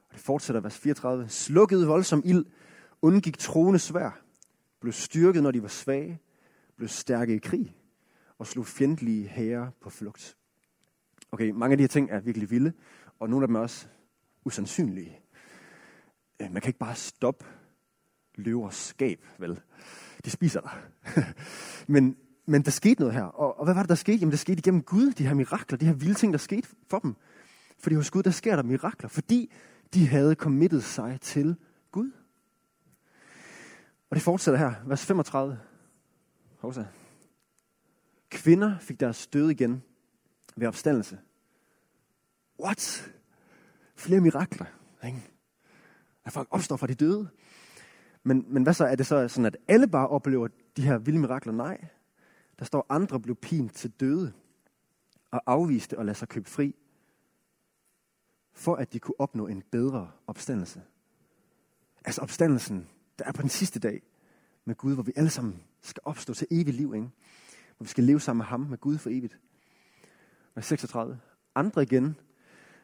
Og 0.08 0.14
det 0.14 0.20
fortsætter 0.20 0.60
vers 0.60 0.78
34. 0.78 1.28
Slukkede 1.28 1.86
voldsom 1.86 2.22
ild, 2.24 2.44
undgik 3.02 3.38
troende 3.38 3.78
svær, 3.78 4.20
blev 4.80 4.92
styrket, 4.92 5.42
når 5.42 5.50
de 5.50 5.62
var 5.62 5.68
svage, 5.68 6.20
blev 6.76 6.88
stærke 6.88 7.34
i 7.34 7.38
krig, 7.38 7.76
og 8.38 8.46
slog 8.46 8.66
fjendtlige 8.66 9.28
herrer 9.28 9.70
på 9.80 9.90
flugt. 9.90 10.36
Okay, 11.32 11.50
mange 11.50 11.72
af 11.72 11.76
de 11.78 11.82
her 11.82 11.88
ting 11.88 12.10
er 12.10 12.20
virkelig 12.20 12.50
vilde, 12.50 12.72
og 13.20 13.30
nogle 13.30 13.44
af 13.44 13.48
dem 13.48 13.56
er 13.56 13.60
også 13.60 13.86
usandsynlige. 14.44 15.20
Øh, 16.42 16.52
man 16.52 16.62
kan 16.62 16.68
ikke 16.68 16.78
bare 16.78 16.94
stoppe 16.94 17.44
løvers 18.34 18.74
skab, 18.74 19.24
vel? 19.38 19.60
De 20.24 20.30
spiser 20.30 20.60
dig. 20.60 20.72
Men 21.94 22.16
men 22.46 22.62
der 22.62 22.70
skete 22.70 23.00
noget 23.00 23.14
her. 23.14 23.22
Og, 23.22 23.58
og 23.58 23.64
hvad 23.64 23.74
var 23.74 23.82
det, 23.82 23.88
der 23.88 23.94
skete? 23.94 24.18
Jamen, 24.18 24.30
der 24.30 24.36
skete 24.36 24.58
igennem 24.58 24.82
Gud, 24.82 25.12
de 25.12 25.26
her 25.26 25.34
mirakler, 25.34 25.78
de 25.78 25.86
her 25.86 25.92
vilde 25.92 26.14
ting, 26.14 26.32
der 26.32 26.38
skete 26.38 26.68
for 26.88 26.98
dem. 26.98 27.16
Fordi 27.78 27.94
hos 27.94 28.10
Gud, 28.10 28.22
der 28.22 28.30
sker 28.30 28.56
der 28.56 28.62
mirakler, 28.62 29.08
fordi 29.08 29.52
de 29.94 30.08
havde 30.08 30.34
committet 30.34 30.84
sig 30.84 31.18
til 31.20 31.56
Gud. 31.92 32.10
Og 34.10 34.14
det 34.14 34.22
fortsætter 34.22 34.58
her, 34.58 34.74
vers 34.86 35.06
35. 35.06 35.58
Hosa. 36.58 36.84
Kvinder 38.30 38.78
fik 38.78 39.00
deres 39.00 39.26
død 39.26 39.50
igen 39.50 39.82
ved 40.56 40.68
opstandelse. 40.68 41.18
What? 42.60 43.10
flere 43.96 44.20
mirakler. 44.20 44.66
Ikke? 45.06 45.22
At 46.24 46.32
folk 46.32 46.48
opstår 46.50 46.76
fra 46.76 46.86
de 46.86 46.94
døde. 46.94 47.28
Men, 48.22 48.44
men 48.48 48.62
hvad 48.62 48.74
så? 48.74 48.84
Er 48.84 48.96
det 48.96 49.06
så 49.06 49.28
sådan, 49.28 49.46
at 49.46 49.56
alle 49.68 49.88
bare 49.88 50.08
oplever 50.08 50.48
de 50.76 50.82
her 50.82 50.98
vilde 50.98 51.18
mirakler? 51.18 51.52
Nej. 51.52 51.84
Der 52.58 52.64
står, 52.64 52.86
andre 52.88 53.20
blev 53.20 53.36
pint 53.36 53.74
til 53.74 53.90
døde 53.90 54.32
og 55.30 55.42
afviste 55.46 55.98
at 55.98 56.06
lade 56.06 56.18
sig 56.18 56.28
købe 56.28 56.50
fri, 56.50 56.74
for 58.52 58.76
at 58.76 58.92
de 58.92 58.98
kunne 58.98 59.20
opnå 59.20 59.46
en 59.46 59.62
bedre 59.62 60.10
opstandelse. 60.26 60.82
Altså 62.04 62.20
opstandelsen, 62.20 62.88
der 63.18 63.24
er 63.24 63.32
på 63.32 63.42
den 63.42 63.50
sidste 63.50 63.80
dag 63.80 64.02
med 64.64 64.74
Gud, 64.74 64.94
hvor 64.94 65.02
vi 65.02 65.12
alle 65.16 65.30
sammen 65.30 65.62
skal 65.82 66.00
opstå 66.04 66.34
til 66.34 66.46
evigt 66.50 66.76
liv, 66.76 66.94
ikke? 66.94 67.10
hvor 67.76 67.84
vi 67.84 67.88
skal 67.88 68.04
leve 68.04 68.20
sammen 68.20 68.38
med 68.38 68.46
ham, 68.46 68.60
med 68.60 68.78
Gud 68.78 68.98
for 68.98 69.10
evigt. 69.10 69.38
Vers 70.54 70.66
36. 70.66 71.20
Andre 71.54 71.82
igen 71.82 72.16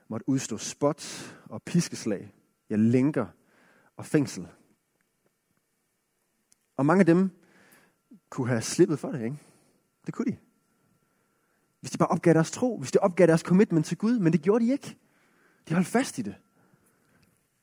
måtte 0.08 0.28
udstå 0.28 0.58
spot 0.58 1.34
og 1.44 1.62
piskeslag, 1.62 2.34
ja, 2.70 2.76
lænker 2.76 3.26
og 3.96 4.06
fængsel. 4.06 4.48
Og 6.76 6.86
mange 6.86 7.00
af 7.00 7.06
dem 7.06 7.30
kunne 8.30 8.48
have 8.48 8.62
slippet 8.62 8.98
for 8.98 9.12
det, 9.12 9.24
ikke? 9.24 9.36
Det 10.06 10.14
kunne 10.14 10.32
de. 10.32 10.36
Hvis 11.80 11.90
de 11.90 11.98
bare 11.98 12.08
opgav 12.08 12.34
deres 12.34 12.50
tro, 12.50 12.78
hvis 12.78 12.92
de 12.92 12.98
opgav 12.98 13.26
deres 13.26 13.40
commitment 13.40 13.86
til 13.86 13.98
Gud, 13.98 14.18
men 14.18 14.32
det 14.32 14.42
gjorde 14.42 14.64
de 14.64 14.72
ikke. 14.72 14.96
De 15.68 15.74
holdt 15.74 15.88
fast 15.88 16.18
i 16.18 16.22
det. 16.22 16.34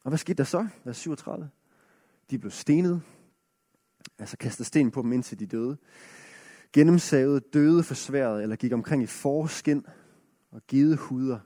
Og 0.04 0.10
hvad 0.10 0.18
skete 0.18 0.38
der 0.38 0.44
så? 0.44 0.68
Vers 0.84 0.98
37. 0.98 1.50
De 2.30 2.40
blev 2.40 2.52
stenet, 2.52 3.02
altså 4.20 4.38
kastet 4.38 4.66
sten 4.66 4.92
på 4.92 5.02
dem 5.02 5.12
indtil 5.12 5.40
de 5.40 5.46
døde. 5.46 5.78
Gennemsavet, 6.74 7.54
døde 7.54 7.84
forsværet, 7.84 8.44
eller 8.44 8.56
gik 8.56 8.74
omkring 8.74 9.04
i 9.04 9.06
forskin 9.06 9.86
og 10.52 10.62
givet 10.68 10.98
huder, 10.98 11.40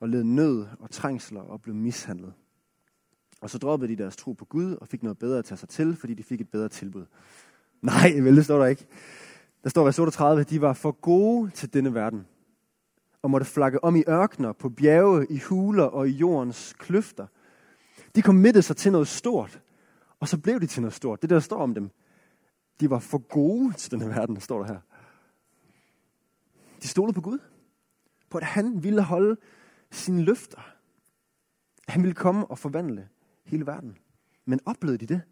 og 0.00 0.08
led 0.08 0.24
nød 0.24 0.66
og 0.78 0.90
trængsler 0.90 1.40
og 1.40 1.62
blev 1.62 1.74
mishandlet. 1.74 2.32
Og 3.40 3.50
så 3.50 3.58
droppede 3.58 3.92
de 3.92 4.02
deres 4.02 4.16
tro 4.16 4.32
på 4.32 4.44
Gud 4.44 4.74
og 4.74 4.88
fik 4.88 5.02
noget 5.02 5.18
bedre 5.18 5.38
at 5.38 5.44
tage 5.44 5.58
sig 5.58 5.68
til, 5.68 5.96
fordi 5.96 6.14
de 6.14 6.22
fik 6.22 6.40
et 6.40 6.48
bedre 6.48 6.68
tilbud. 6.68 7.06
Nej, 7.82 8.12
vel, 8.20 8.36
det 8.36 8.44
står 8.44 8.58
der 8.58 8.66
ikke. 8.66 8.86
Der 9.62 9.70
står 9.70 9.84
vers 9.84 9.98
38, 9.98 10.40
at 10.40 10.50
de 10.50 10.60
var 10.60 10.72
for 10.72 10.90
gode 10.90 11.50
til 11.50 11.72
denne 11.72 11.94
verden, 11.94 12.26
og 13.22 13.30
måtte 13.30 13.46
flakke 13.46 13.84
om 13.84 13.96
i 13.96 14.04
ørkner, 14.08 14.52
på 14.52 14.68
bjerge, 14.68 15.26
i 15.30 15.38
huler 15.38 15.84
og 15.84 16.08
i 16.08 16.12
jordens 16.12 16.72
kløfter. 16.78 17.26
De 18.14 18.22
committede 18.22 18.62
sig 18.62 18.76
til 18.76 18.92
noget 18.92 19.08
stort, 19.08 19.60
og 20.20 20.28
så 20.28 20.38
blev 20.38 20.60
de 20.60 20.66
til 20.66 20.82
noget 20.82 20.94
stort. 20.94 21.22
Det 21.22 21.30
der 21.30 21.40
står 21.40 21.62
om 21.62 21.74
dem. 21.74 21.90
De 22.80 22.90
var 22.90 22.98
for 22.98 23.18
gode 23.18 23.72
til 23.72 23.90
denne 23.90 24.08
verden, 24.08 24.40
står 24.40 24.58
der 24.58 24.66
her. 24.66 24.80
De 26.82 26.88
stolede 26.88 27.14
på 27.14 27.20
Gud. 27.20 27.38
På 28.30 28.38
at 28.38 28.44
han 28.44 28.82
ville 28.82 29.02
holde 29.02 29.36
sine 29.90 30.22
løfter. 30.22 30.74
Han 31.88 32.02
ville 32.02 32.14
komme 32.14 32.46
og 32.46 32.58
forvandle 32.58 33.08
hele 33.44 33.66
verden. 33.66 33.98
Men 34.44 34.60
oplevede 34.66 34.98
de 34.98 35.14
det? 35.14 35.22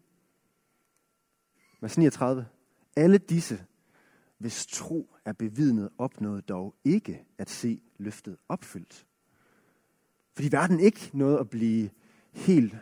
Vers 1.81 1.97
39. 1.97 2.45
Alle 2.95 3.17
disse, 3.17 3.65
hvis 4.37 4.65
tro 4.65 5.15
er 5.25 5.33
bevidnet, 5.33 5.89
opnåede 5.97 6.41
dog 6.41 6.75
ikke 6.83 7.25
at 7.37 7.49
se 7.49 7.81
løftet 7.97 8.37
opfyldt. 8.49 9.05
Fordi 10.33 10.51
verden 10.51 10.79
ikke 10.79 11.09
nåede 11.13 11.39
at 11.39 11.49
blive 11.49 11.89
helt 12.31 12.75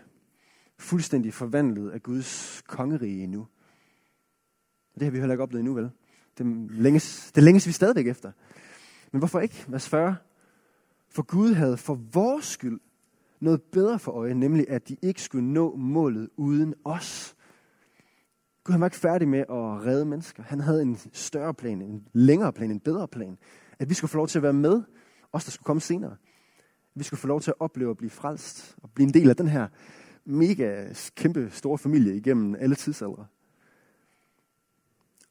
fuldstændig 0.78 1.34
forvandlet 1.34 1.92
af 1.92 2.04
Guds 2.04 2.62
kongerige 2.68 3.24
endnu. 3.24 3.48
Det 4.94 5.04
har 5.04 5.12
vi 5.12 5.18
heller 5.18 5.34
ikke 5.34 5.44
oplevet 5.44 5.60
endnu, 5.60 5.74
vel? 5.74 5.90
Det 6.38 6.72
længes, 6.72 7.32
det 7.36 7.44
længes 7.44 7.68
vi 7.68 7.72
stadigvæk 7.72 8.08
efter. 8.08 8.32
Men 9.12 9.20
hvorfor 9.20 9.40
ikke? 9.40 9.66
Vers 9.68 9.90
40. 9.90 10.16
For 11.10 11.24
Gud 11.24 11.54
havde 11.54 11.78
for 11.78 11.96
vores 11.96 12.46
skyld 12.46 12.80
noget 13.40 13.62
bedre 13.62 14.00
for 14.00 14.12
øje, 14.12 14.34
nemlig 14.34 14.70
at 14.70 14.90
de 14.90 14.98
ikke 15.02 15.22
skulle 15.22 15.54
nå 15.54 15.76
målet 15.76 16.30
uden 16.36 16.74
os. 16.84 17.35
Gud 18.66 18.72
han 18.72 18.82
var 18.82 18.88
ikke 18.88 18.98
færdig 18.98 19.28
med 19.28 19.40
at 19.40 19.86
redde 19.86 20.06
mennesker. 20.06 20.44
Han 20.44 20.60
havde 20.60 20.82
en 20.82 20.98
større 21.14 21.54
plan, 21.54 21.82
en 21.82 22.08
længere 22.14 22.54
plan, 22.54 22.72
en 22.72 22.80
bedre 22.80 23.08
plan. 23.08 23.38
At 23.80 23.90
vi 23.90 23.94
skulle 23.94 24.10
få 24.10 24.18
lov 24.18 24.28
til 24.28 24.40
at 24.40 24.44
være 24.44 24.54
med, 24.54 24.84
os 25.34 25.46
der 25.46 25.52
skulle 25.52 25.66
komme 25.66 25.82
senere. 25.82 26.16
Vi 26.96 27.04
skulle 27.04 27.20
få 27.20 27.28
lov 27.28 27.42
til 27.42 27.52
at 27.52 27.56
opleve 27.60 27.92
at 27.92 27.98
blive 27.98 28.10
frelst, 28.10 28.76
og 28.84 28.90
blive 28.92 29.08
en 29.08 29.14
del 29.14 29.30
af 29.30 29.36
den 29.36 29.48
her 29.48 29.68
mega 30.26 30.94
kæmpe 31.16 31.50
store 31.52 31.78
familie 31.78 32.18
igennem 32.18 32.56
alle 32.56 32.76
tidsaldre. 32.76 33.26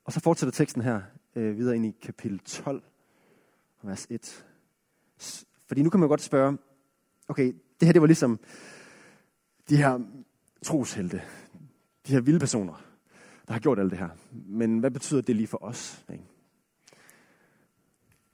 Og 0.04 0.12
så 0.12 0.20
fortsætter 0.20 0.52
teksten 0.52 0.82
her 0.82 1.02
øh, 1.36 1.56
videre 1.56 1.76
ind 1.76 1.86
i 1.86 1.96
kapitel 2.02 2.38
12, 2.38 2.82
vers 3.82 4.06
1. 4.10 4.46
Fordi 5.66 5.82
nu 5.82 5.90
kan 5.90 6.00
man 6.00 6.08
godt 6.08 6.22
spørge, 6.22 6.58
okay, 7.28 7.54
det 7.80 7.86
her 7.88 7.92
det 7.92 8.00
var 8.00 8.06
ligesom 8.06 8.40
de 9.68 9.76
her 9.76 10.00
troshelte, 10.62 11.22
de 12.06 12.12
her 12.12 12.20
vilde 12.20 12.38
personer, 12.38 12.93
der 13.46 13.52
har 13.52 13.60
gjort 13.60 13.78
alt 13.78 13.90
det 13.90 13.98
her. 13.98 14.08
Men 14.32 14.78
hvad 14.78 14.90
betyder 14.90 15.20
det 15.20 15.36
lige 15.36 15.46
for 15.46 15.64
os? 15.64 16.04
Ikke? 16.12 16.24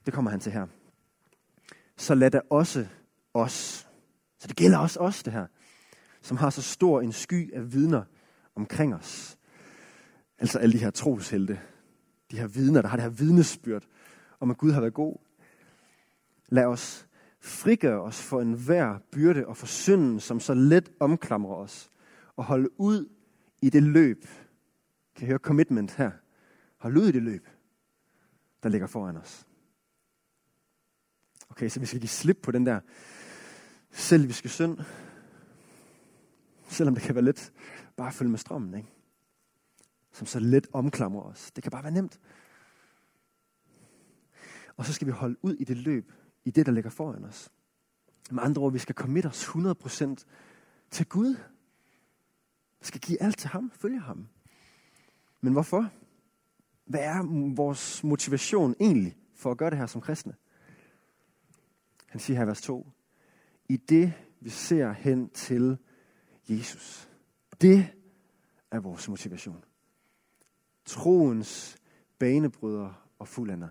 Det 0.07 0.15
kommer 0.15 0.31
han 0.31 0.41
til 0.41 0.53
her. 0.53 0.67
Så 1.97 2.15
lad 2.15 2.31
det 2.31 2.41
også 2.51 2.87
os. 3.35 3.89
Så 4.39 4.49
det 4.49 4.57
gælder 4.57 4.79
også 4.79 5.01
os, 5.01 5.23
det 5.23 5.33
her. 5.33 5.47
Som 6.23 6.37
har 6.37 6.51
så 6.51 6.63
stor 6.63 7.01
en 7.01 7.13
sky 7.13 7.55
af 7.55 7.73
vidner 7.73 8.05
omkring 8.55 8.95
os. 8.95 9.39
Altså 10.39 10.59
alle 10.59 10.73
de 10.73 10.79
her 10.79 10.91
troshelte. 10.91 11.61
De 12.31 12.39
her 12.39 12.47
vidner, 12.47 12.83
der 12.83 12.89
har 12.89 12.97
det 12.97 13.03
her 13.03 13.11
vidnesbyrd 13.11 13.85
om, 14.41 14.51
at 14.51 14.59
Gud 14.59 14.73
har 14.73 14.81
været 14.81 14.95
god. 14.95 15.17
Lad 16.49 16.65
os 16.65 17.07
frigøre 17.41 18.01
os 18.01 18.23
for 18.23 18.41
enhver 18.41 18.99
byrde 19.13 19.47
og 19.47 19.57
for 19.57 19.67
synden, 19.67 20.21
som 20.21 20.41
så 20.41 20.55
let 20.55 20.93
omklamrer 21.01 21.55
os. 21.55 21.91
Og 22.37 22.45
holde 22.45 22.81
ud 22.81 23.09
i 23.63 23.71
det 23.71 23.83
løb, 23.83 24.25
kan 25.21 25.29
høre 25.29 25.39
commitment 25.39 25.91
her. 25.93 26.11
Hold 26.77 26.97
ud 26.97 27.09
i 27.09 27.13
det 27.13 27.23
løb, 27.23 27.49
der 28.63 28.69
ligger 28.69 28.87
foran 28.87 29.17
os. 29.17 29.47
Okay, 31.51 31.69
så 31.69 31.81
vi 31.81 31.87
skal 31.87 32.01
give 32.01 32.09
slip 32.09 32.39
på 32.43 32.51
den 32.51 32.67
der 32.67 32.81
selviske 33.91 34.49
synd. 34.49 34.79
Selvom 36.69 36.95
det 36.95 37.05
kan 37.05 37.15
være 37.15 37.25
let 37.25 37.53
bare 37.97 38.09
at 38.09 38.15
følge 38.15 38.31
med 38.31 38.39
strømmen, 38.39 38.75
ikke? 38.75 38.89
Som 40.13 40.27
så 40.27 40.39
let 40.41 40.69
omklamrer 40.73 41.23
os. 41.23 41.51
Det 41.51 41.63
kan 41.63 41.71
bare 41.71 41.83
være 41.83 41.93
nemt. 41.93 42.21
Og 44.77 44.87
så 44.87 44.93
skal 44.93 45.07
vi 45.07 45.13
holde 45.13 45.45
ud 45.45 45.55
i 45.55 45.65
det 45.65 45.77
løb, 45.77 46.13
i 46.45 46.51
det, 46.51 46.67
der 46.67 46.73
ligger 46.73 46.91
foran 46.91 47.25
os. 47.25 47.51
Med 48.31 48.43
andre 48.43 48.63
ord, 48.63 48.73
vi 48.73 48.79
skal 48.79 48.95
committe 48.95 49.27
os 49.27 49.45
100% 49.45 50.25
til 50.91 51.07
Gud. 51.09 51.37
Vi 52.81 52.87
skal 52.87 53.01
give 53.01 53.23
alt 53.23 53.39
til 53.39 53.49
ham, 53.49 53.71
følge 53.71 54.01
ham. 54.01 54.29
Men 55.41 55.53
hvorfor? 55.53 55.91
Hvad 56.85 57.01
er 57.01 57.53
vores 57.55 58.05
motivation 58.05 58.75
egentlig 58.81 59.17
for 59.35 59.51
at 59.51 59.59
gøre 59.59 59.71
det 59.71 59.79
her 59.79 59.87
som 59.87 60.01
kristne? 60.01 60.35
Han 62.07 62.21
siger 62.21 62.37
her 62.37 62.45
i 62.45 62.49
vers 62.49 62.63
2. 62.63 62.87
I 63.69 63.77
det, 63.77 64.13
vi 64.41 64.51
ser 64.51 64.93
hen 64.93 65.29
til 65.29 65.79
Jesus. 66.49 67.09
Det 67.61 67.87
er 68.71 68.81
vores 68.81 69.09
motivation. 69.09 69.65
Troens 70.85 71.77
banebryder 72.19 73.09
og 73.19 73.29
fuldender. 73.29 73.69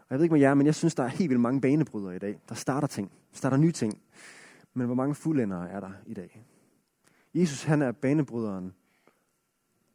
Og 0.00 0.06
jeg 0.10 0.18
ved 0.18 0.24
ikke 0.24 0.32
med 0.32 0.40
jer, 0.40 0.54
men 0.54 0.66
jeg 0.66 0.74
synes, 0.74 0.94
der 0.94 1.02
er 1.02 1.08
helt 1.08 1.30
vildt 1.30 1.40
mange 1.40 1.60
banebrydere 1.60 2.16
i 2.16 2.18
dag. 2.18 2.40
Der 2.48 2.54
starter 2.54 2.88
ting. 2.88 3.12
Starter 3.32 3.56
nye 3.56 3.72
ting. 3.72 4.02
Men 4.74 4.86
hvor 4.86 4.94
mange 4.94 5.14
fuldendere 5.14 5.70
er 5.70 5.80
der 5.80 5.92
i 6.06 6.14
dag? 6.14 6.46
Jesus, 7.34 7.62
han 7.62 7.82
er 7.82 7.92
banebryderen 7.92 8.74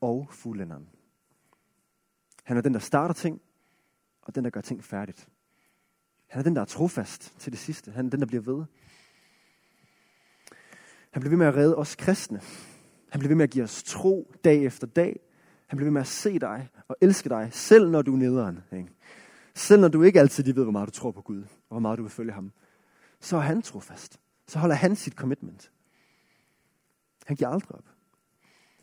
og 0.02 0.28
fuldenderen. 0.32 0.90
Han 2.50 2.58
er 2.58 2.62
den, 2.62 2.74
der 2.74 2.80
starter 2.80 3.14
ting, 3.14 3.42
og 4.22 4.36
den, 4.36 4.44
der 4.44 4.50
gør 4.50 4.62
ting 4.62 4.84
færdigt. 4.84 5.30
Han 6.28 6.40
er 6.40 6.44
den, 6.44 6.56
der 6.56 6.62
er 6.62 6.66
trofast 6.66 7.40
til 7.40 7.52
det 7.52 7.60
sidste. 7.60 7.92
Han 7.92 8.06
er 8.06 8.10
den, 8.10 8.20
der 8.20 8.26
bliver 8.26 8.42
ved. 8.42 8.66
Han 11.12 11.22
bliver 11.22 11.30
ved 11.30 11.38
med 11.38 11.48
at 11.48 11.56
redde 11.56 11.76
os 11.76 11.96
kristne. 11.96 12.42
Han 13.10 13.20
bliver 13.20 13.28
ved 13.28 13.36
med 13.36 13.44
at 13.44 13.50
give 13.50 13.64
os 13.64 13.84
tro 13.84 14.32
dag 14.44 14.66
efter 14.66 14.88
dag. 14.88 15.20
Han 15.68 15.78
bliver 15.78 15.86
ved 15.86 15.92
med 15.92 16.02
at 16.02 16.08
se 16.08 16.40
dig 16.40 16.70
og 16.88 16.96
elske 17.02 17.30
dig, 17.30 17.50
selv 17.52 17.90
når 17.90 18.02
du 18.02 18.14
er 18.14 18.18
nederen. 18.18 18.60
Ikke? 18.72 18.90
Selv 19.56 19.82
når 19.82 19.88
du 19.88 20.04
ikke 20.04 20.20
altid 20.20 20.54
ved, 20.54 20.64
hvor 20.64 20.72
meget 20.72 20.88
du 20.88 20.92
tror 20.92 21.12
på 21.12 21.22
Gud, 21.22 21.42
og 21.44 21.68
hvor 21.68 21.80
meget 21.80 21.98
du 21.98 22.04
vil 22.04 22.12
følge 22.12 22.32
ham. 22.32 22.52
Så 23.20 23.38
er 23.38 23.42
han 23.42 23.62
trofast. 23.62 24.20
Så 24.48 24.60
holder 24.60 24.76
han 24.76 24.96
sit 24.96 25.14
commitment. 25.14 25.72
Han 27.26 27.36
giver 27.36 27.50
aldrig 27.50 27.78
op. 27.78 27.90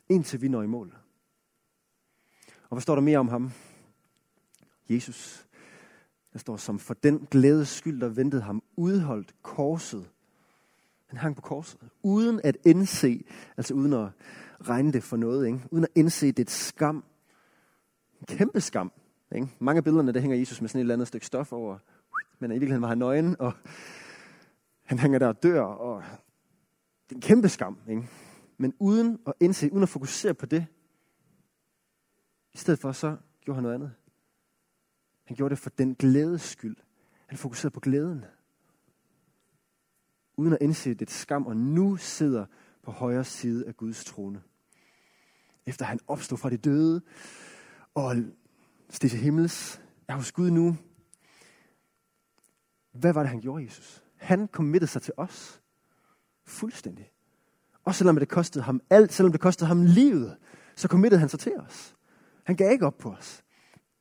Indtil 0.08 0.42
vi 0.42 0.49
når 0.49 0.62
i 0.62 0.66
mål. 0.66 1.06
Og 2.70 2.76
hvad 2.76 2.80
står 2.80 2.94
der 2.94 3.02
mere 3.02 3.18
om 3.18 3.28
ham? 3.28 3.52
Jesus. 4.90 5.46
Der 6.32 6.38
står 6.38 6.56
som 6.56 6.78
for 6.78 6.94
den 6.94 7.28
glædes 7.30 7.68
skyld, 7.68 8.00
der 8.00 8.08
ventede 8.08 8.42
ham, 8.42 8.62
udholdt 8.76 9.35
korset. 9.42 10.11
Han 11.06 11.18
hang 11.18 11.37
på 11.37 11.42
korset, 11.42 11.80
uden 12.02 12.40
at 12.44 12.56
indse, 12.64 13.25
altså 13.56 13.75
uden 13.75 13.92
at 13.92 14.08
regne 14.61 14.92
det 14.92 15.02
for 15.02 15.16
noget, 15.16 15.46
ikke? 15.46 15.61
uden 15.70 15.85
at 15.85 15.90
indse 15.94 16.32
det 16.32 16.50
skam. 16.50 17.04
En 18.20 18.26
kæmpe 18.26 18.61
skam. 18.61 18.92
Ikke? 19.35 19.49
Mange 19.58 19.78
af 19.78 19.85
billederne, 19.85 20.12
der 20.12 20.20
hænger 20.20 20.37
Jesus 20.37 20.61
med 20.61 20.68
sådan 20.68 20.78
et 20.78 20.82
eller 20.82 20.94
andet 20.94 21.08
stykke 21.08 21.26
stof 21.26 21.52
over, 21.52 21.78
men 22.38 22.50
i 22.50 22.54
virkeligheden 22.54 22.82
var 22.82 22.88
han 22.88 22.99
nøgen, 22.99 23.37
og 23.38 23.52
han 24.85 24.99
hænger 24.99 25.18
der 25.18 25.26
og 25.26 25.42
dør, 25.42 25.61
og 25.61 26.02
det 27.08 27.12
er 27.12 27.16
en 27.16 27.20
kæmpe 27.20 27.49
skam, 27.49 27.78
ikke? 27.88 28.08
Men 28.58 28.75
uden 28.78 29.18
at 29.26 29.32
indse, 29.40 29.73
uden 29.73 29.82
at 29.82 29.88
fokusere 29.88 30.35
på 30.35 30.46
det, 30.46 30.66
i 32.57 32.59
stedet 32.59 32.81
for 32.81 32.93
så 32.93 33.17
gjorde 33.41 33.57
han 33.57 33.63
noget 33.63 33.75
andet. 33.75 33.93
Han 35.25 35.37
gjorde 35.37 35.51
det 35.51 35.59
for 35.59 35.71
den 35.71 35.95
glædes 35.95 36.43
skyld. 36.43 36.77
Han 37.27 37.39
fokuserede 37.39 37.75
på 37.75 37.81
glæden. 37.81 38.25
Uden 40.37 40.53
at 40.53 40.59
indse 40.61 40.95
det 40.95 41.11
skam, 41.11 41.47
og 41.47 41.57
nu 41.57 41.97
sidder 41.97 42.47
på 42.83 42.91
højre 42.91 43.25
side 43.25 43.67
af 43.67 43.77
Guds 43.77 44.05
trone. 44.05 44.43
Efter 45.67 45.85
han 45.85 46.01
opstod 46.07 46.39
fra 46.39 46.51
de 46.51 46.57
døde 46.57 47.01
og 47.95 48.17
steg 48.91 49.11
til 49.11 49.19
himmels, 49.19 49.81
er 50.09 50.15
hos 50.15 50.33
Gud 50.33 50.51
nu. 50.51 50.77
Hvad 52.93 53.13
var 53.13 53.23
det, 53.23 53.31
han 53.31 53.41
gjorde, 53.41 53.65
Jesus? 53.65 54.05
Han 54.17 54.47
committede 54.47 54.91
sig 54.91 55.03
til 55.03 55.15
os. 55.17 55.61
Fuldstændig. 56.45 57.11
Og 57.85 57.95
selvom 57.95 58.17
det 58.17 58.29
kostede 58.29 58.65
ham 58.65 58.81
alt, 58.91 59.13
selvom 59.13 59.33
det 59.33 59.41
kostede 59.41 59.69
ham 59.69 59.83
livet, 59.83 60.37
så 60.77 60.89
committede 60.89 61.21
han 61.21 61.29
sig 61.29 61.41
til 61.41 61.57
os. 61.57 61.96
Han 62.47 62.57
gav 62.57 62.73
ikke 62.73 62.87
op 62.87 62.99
på 62.99 63.11
os. 63.11 63.45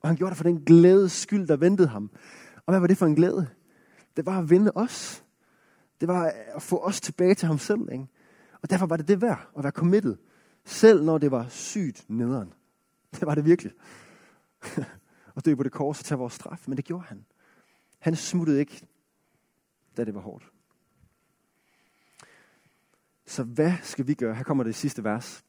Og 0.02 0.10
han 0.10 0.16
gjorde 0.16 0.30
det 0.30 0.38
for 0.38 0.44
den 0.44 0.66
glæde 0.66 1.10
skyld, 1.10 1.48
der 1.48 1.56
ventede 1.56 1.88
ham. 1.88 2.12
Og 2.56 2.72
hvad 2.72 2.80
var 2.80 2.88
det 2.88 2.98
for 2.98 3.06
en 3.06 3.16
glæde? 3.16 3.50
Det 4.18 4.26
var 4.26 4.40
at 4.40 4.50
vinde 4.50 4.72
os. 4.76 5.24
Det 6.02 6.08
var 6.08 6.34
at 6.56 6.62
få 6.62 6.78
os 6.78 7.02
tilbage 7.02 7.36
til 7.36 7.48
ham 7.48 7.58
selv. 7.58 7.92
Ikke? 7.92 8.08
Og 8.62 8.70
derfor 8.70 8.86
var 8.86 8.98
det 8.98 9.08
det 9.08 9.22
værd 9.22 9.50
at 9.58 9.64
være 9.64 9.72
committed. 9.72 10.16
Selv 10.66 11.04
når 11.04 11.18
det 11.18 11.32
var 11.32 11.48
sygt 11.48 12.06
nederen. 12.08 12.54
Det 13.12 13.26
var 13.26 13.36
det 13.36 13.46
virkelig. 13.46 13.72
og 15.36 15.46
dø 15.46 15.56
på 15.56 15.64
det 15.64 15.72
kors 15.72 16.00
og 16.00 16.06
tage 16.06 16.18
vores 16.18 16.34
straf. 16.34 16.64
Men 16.68 16.78
det 16.78 16.86
gjorde 16.86 17.06
han. 17.08 17.26
Han 18.00 18.16
smuttede 18.16 18.60
ikke, 18.60 18.88
da 19.98 20.04
det 20.04 20.16
var 20.16 20.22
hårdt. 20.22 20.52
Så 23.26 23.44
hvad 23.44 23.74
skal 23.84 24.08
vi 24.08 24.14
gøre? 24.14 24.36
Her 24.36 24.44
kommer 24.44 24.64
det 24.64 24.76
sidste 24.76 25.04
vers. 25.04 25.46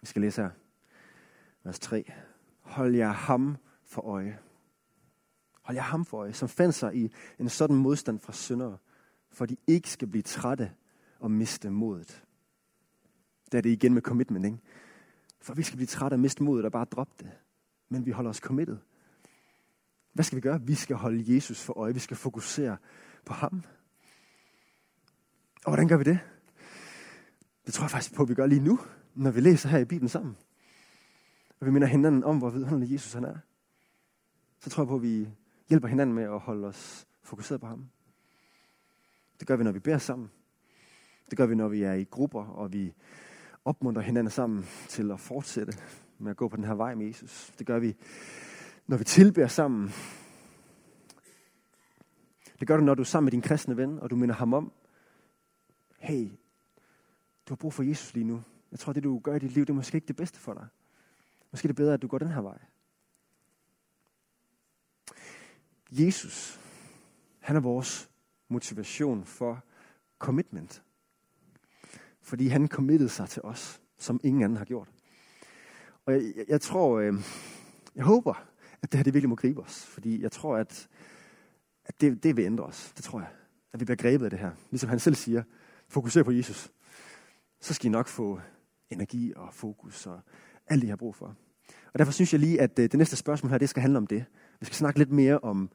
Vi 0.00 0.06
skal 0.06 0.22
læse 0.22 0.42
her. 0.42 0.50
Vers 1.64 1.78
3. 1.78 2.12
Hold 2.60 2.94
jer 2.94 3.12
ham 3.12 3.56
for 3.84 4.02
øje. 4.02 4.38
Hold 5.62 5.76
jer 5.76 5.82
ham 5.82 6.04
for 6.04 6.18
øje, 6.18 6.32
som 6.32 6.48
fandt 6.48 6.74
sig 6.74 6.96
i 6.96 7.12
en 7.38 7.48
sådan 7.48 7.76
modstand 7.76 8.20
fra 8.20 8.32
syndere, 8.32 8.78
for 9.30 9.46
de 9.46 9.56
ikke 9.66 9.90
skal 9.90 10.08
blive 10.08 10.22
trætte 10.22 10.72
og 11.18 11.30
miste 11.30 11.70
modet. 11.70 12.24
Der 13.52 13.58
er 13.58 13.62
det 13.62 13.70
igen 13.70 13.94
med 13.94 14.02
commitment, 14.02 14.44
ikke? 14.44 14.58
For 15.40 15.54
vi 15.54 15.62
skal 15.62 15.76
blive 15.76 15.86
trætte 15.86 16.14
og 16.14 16.20
miste 16.20 16.42
modet 16.42 16.64
og 16.64 16.72
bare 16.72 16.84
droppe 16.84 17.14
det. 17.24 17.30
Men 17.88 18.06
vi 18.06 18.10
holder 18.10 18.30
os 18.30 18.36
committed. 18.36 18.76
Hvad 20.12 20.24
skal 20.24 20.36
vi 20.36 20.40
gøre? 20.40 20.62
Vi 20.62 20.74
skal 20.74 20.96
holde 20.96 21.34
Jesus 21.34 21.62
for 21.62 21.78
øje. 21.78 21.94
Vi 21.94 22.00
skal 22.00 22.16
fokusere 22.16 22.76
på 23.24 23.32
ham. 23.34 23.62
Og 25.64 25.70
hvordan 25.70 25.88
gør 25.88 25.96
vi 25.96 26.04
det? 26.04 26.18
Det 27.66 27.74
tror 27.74 27.84
jeg 27.84 27.90
faktisk 27.90 28.14
på, 28.14 28.22
at 28.22 28.28
vi 28.28 28.34
gør 28.34 28.46
lige 28.46 28.60
nu, 28.60 28.80
når 29.14 29.30
vi 29.30 29.40
læser 29.40 29.68
her 29.68 29.78
i 29.78 29.84
Bibelen 29.84 30.08
sammen. 30.08 30.36
Og 31.60 31.66
vi 31.66 31.70
minder 31.70 31.88
hinanden 31.88 32.24
om, 32.24 32.38
hvor 32.38 32.50
vidunderlig 32.50 32.92
Jesus 32.92 33.12
han 33.12 33.24
er. 33.24 33.36
Så 34.60 34.70
tror 34.70 34.82
jeg 34.82 34.88
på, 34.88 34.96
at 34.96 35.02
vi 35.02 35.28
hjælper 35.68 35.88
hinanden 35.88 36.14
med 36.16 36.24
at 36.24 36.38
holde 36.38 36.68
os 36.68 37.06
fokuseret 37.22 37.60
på 37.60 37.66
ham. 37.66 37.88
Det 39.40 39.48
gør 39.48 39.56
vi, 39.56 39.64
når 39.64 39.72
vi 39.72 39.78
beder 39.78 39.98
sammen. 39.98 40.30
Det 41.30 41.38
gør 41.38 41.46
vi, 41.46 41.54
når 41.54 41.68
vi 41.68 41.82
er 41.82 41.92
i 41.92 42.04
grupper, 42.04 42.44
og 42.44 42.72
vi 42.72 42.94
opmuntrer 43.64 44.02
hinanden 44.02 44.30
sammen 44.30 44.66
til 44.88 45.10
at 45.10 45.20
fortsætte 45.20 45.72
med 46.18 46.30
at 46.30 46.36
gå 46.36 46.48
på 46.48 46.56
den 46.56 46.64
her 46.64 46.74
vej 46.74 46.94
med 46.94 47.06
Jesus. 47.06 47.52
Det 47.58 47.66
gør 47.66 47.78
vi, 47.78 47.96
når 48.86 48.96
vi 48.96 49.04
tilbeder 49.04 49.48
sammen. 49.48 49.90
Det 52.60 52.68
gør 52.68 52.76
du, 52.76 52.82
når 52.82 52.94
du 52.94 53.02
er 53.02 53.04
sammen 53.04 53.24
med 53.24 53.32
din 53.32 53.42
kristne 53.42 53.76
ven, 53.76 53.98
og 53.98 54.10
du 54.10 54.16
minder 54.16 54.34
ham 54.34 54.54
om, 54.54 54.72
hey, 55.98 56.28
du 57.48 57.54
har 57.54 57.56
brug 57.56 57.72
for 57.72 57.82
Jesus 57.82 58.14
lige 58.14 58.24
nu. 58.24 58.42
Jeg 58.70 58.78
tror, 58.78 58.92
det 58.92 59.04
du 59.04 59.18
gør 59.18 59.34
i 59.34 59.38
dit 59.38 59.52
liv, 59.52 59.64
det 59.64 59.70
er 59.70 59.74
måske 59.74 59.96
ikke 59.96 60.08
det 60.08 60.16
bedste 60.16 60.38
for 60.40 60.54
dig. 60.54 60.66
Måske 61.52 61.66
er 61.66 61.68
det 61.68 61.76
bedre, 61.76 61.94
at 61.94 62.02
du 62.02 62.06
går 62.06 62.18
den 62.18 62.28
her 62.32 62.40
vej. 62.40 62.58
Jesus, 65.90 66.60
han 67.38 67.56
er 67.56 67.60
vores 67.60 68.10
motivation 68.48 69.24
for 69.24 69.64
commitment. 70.18 70.82
Fordi 72.22 72.46
han 72.48 72.68
committede 72.68 73.08
sig 73.08 73.28
til 73.28 73.42
os, 73.42 73.80
som 73.98 74.20
ingen 74.24 74.42
anden 74.42 74.56
har 74.56 74.64
gjort. 74.64 74.88
Og 76.06 76.12
jeg, 76.12 76.22
jeg, 76.36 76.44
jeg 76.48 76.60
tror, 76.60 76.98
øh, 76.98 77.14
jeg 77.94 78.04
håber, 78.04 78.46
at 78.82 78.92
det 78.92 78.98
her 78.98 79.04
det 79.04 79.14
virkelig 79.14 79.28
må 79.28 79.36
gribe 79.36 79.60
os. 79.60 79.86
Fordi 79.86 80.22
jeg 80.22 80.32
tror, 80.32 80.56
at, 80.56 80.88
at 81.84 82.00
det, 82.00 82.22
det 82.22 82.36
vil 82.36 82.44
ændre 82.44 82.64
os. 82.64 82.92
Det 82.96 83.04
tror 83.04 83.20
jeg. 83.20 83.28
At 83.72 83.80
vi 83.80 83.84
bliver 83.84 83.96
grebet 83.96 84.24
af 84.24 84.30
det 84.30 84.38
her. 84.38 84.50
Ligesom 84.70 84.88
han 84.88 84.98
selv 84.98 85.14
siger, 85.14 85.42
fokuser 85.88 86.22
på 86.22 86.30
Jesus. 86.30 86.72
Så 87.60 87.74
skal 87.74 87.86
I 87.86 87.90
nok 87.90 88.08
få 88.08 88.40
energi 88.90 89.32
og 89.36 89.54
fokus 89.54 90.06
og 90.06 90.20
alt 90.70 90.82
det, 90.82 90.86
I 90.86 90.90
har 90.90 90.96
brug 90.96 91.14
for. 91.14 91.36
Og 91.92 91.98
derfor 91.98 92.12
synes 92.12 92.32
jeg 92.32 92.40
lige, 92.40 92.60
at 92.60 92.78
øh, 92.78 92.82
det 92.82 92.94
næste 92.94 93.16
spørgsmål 93.16 93.50
her, 93.50 93.58
det 93.58 93.68
skal 93.68 93.80
handle 93.80 93.96
om 93.96 94.06
det. 94.06 94.24
Vi 94.60 94.66
skal 94.66 94.76
snakke 94.76 94.98
lidt 94.98 95.10
mere 95.10 95.38
om, 95.38 95.70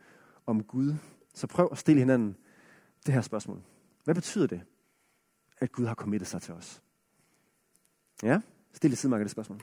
om 0.45 0.63
Gud. 0.63 0.95
Så 1.33 1.47
prøv 1.47 1.69
at 1.71 1.77
stille 1.77 1.99
hinanden 1.99 2.35
det 3.05 3.13
her 3.13 3.21
spørgsmål. 3.21 3.61
Hvad 4.03 4.15
betyder 4.15 4.47
det, 4.47 4.61
at 5.59 5.71
Gud 5.71 5.85
har 5.85 5.95
committet 5.95 6.27
sig 6.27 6.41
til 6.41 6.53
os? 6.53 6.81
Ja, 8.23 8.39
stil 8.73 8.91
i 8.91 8.95
sidemarkedet 8.95 9.25
det 9.25 9.31
spørgsmål. 9.31 9.61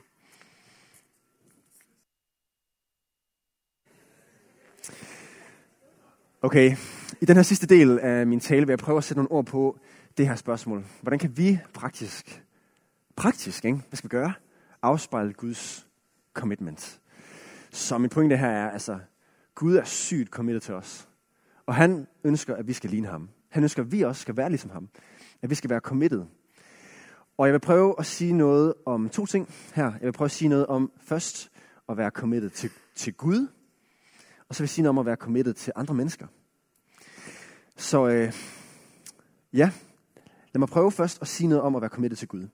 Okay, 6.41 6.75
i 7.21 7.25
den 7.25 7.35
her 7.35 7.43
sidste 7.43 7.67
del 7.67 7.99
af 7.99 8.27
min 8.27 8.39
tale 8.39 8.61
vil 8.61 8.71
jeg 8.71 8.79
prøve 8.79 8.97
at 8.97 9.03
sætte 9.03 9.17
nogle 9.23 9.31
ord 9.31 9.45
på 9.45 9.79
det 10.17 10.27
her 10.27 10.35
spørgsmål. 10.35 10.85
Hvordan 11.01 11.19
kan 11.19 11.37
vi 11.37 11.59
praktisk, 11.73 12.43
praktisk, 13.15 13.65
ikke? 13.65 13.77
hvad 13.77 13.97
skal 13.97 14.07
vi 14.07 14.11
gøre? 14.11 14.33
Afspejle 14.83 15.33
Guds 15.33 15.87
commitment. 16.33 17.01
Så 17.71 17.97
min 17.97 18.09
pointe 18.09 18.37
her 18.37 18.49
er, 18.49 18.69
altså, 18.69 18.99
Gud 19.55 19.75
er 19.75 19.83
sygt 19.83 20.29
committed 20.29 20.61
til 20.61 20.73
os. 20.73 21.07
Og 21.65 21.75
han 21.75 22.07
ønsker, 22.23 22.55
at 22.55 22.67
vi 22.67 22.73
skal 22.73 22.89
ligne 22.89 23.07
ham. 23.07 23.29
Han 23.49 23.63
ønsker, 23.63 23.83
at 23.83 23.91
vi 23.91 24.01
også 24.01 24.21
skal 24.21 24.37
være 24.37 24.49
ligesom 24.49 24.69
ham. 24.69 24.89
At 25.41 25.49
vi 25.49 25.55
skal 25.55 25.69
være 25.69 25.79
committed. 25.79 26.25
Og 27.37 27.47
jeg 27.47 27.53
vil 27.53 27.59
prøve 27.59 27.95
at 27.99 28.05
sige 28.05 28.33
noget 28.33 28.73
om 28.85 29.09
to 29.09 29.25
ting 29.25 29.49
her. 29.73 29.83
Jeg 29.83 30.01
vil 30.01 30.11
prøve 30.11 30.25
at 30.25 30.31
sige 30.31 30.49
noget 30.49 30.67
om 30.67 30.91
først 31.01 31.51
at 31.89 31.97
være 31.97 32.09
committed 32.09 32.49
til, 32.49 32.69
til 32.95 33.13
Gud. 33.13 33.47
Og 34.49 34.55
så 34.55 34.63
vil 34.63 34.65
jeg 34.65 34.69
sige 34.69 34.83
noget 34.83 34.89
om 34.89 34.97
at 34.97 35.05
være 35.05 35.15
committed 35.15 35.53
til 35.53 35.73
andre 35.75 35.93
mennesker. 35.93 36.27
Så 37.77 38.07
øh, 38.07 38.33
ja, 39.53 39.71
lad 40.53 40.59
mig 40.59 40.67
prøve 40.67 40.91
først 40.91 41.21
at 41.21 41.27
sige 41.27 41.47
noget 41.47 41.61
om 41.61 41.75
at 41.75 41.81
være 41.81 41.89
committed 41.89 42.17
til 42.17 42.27
Gud. 42.27 42.47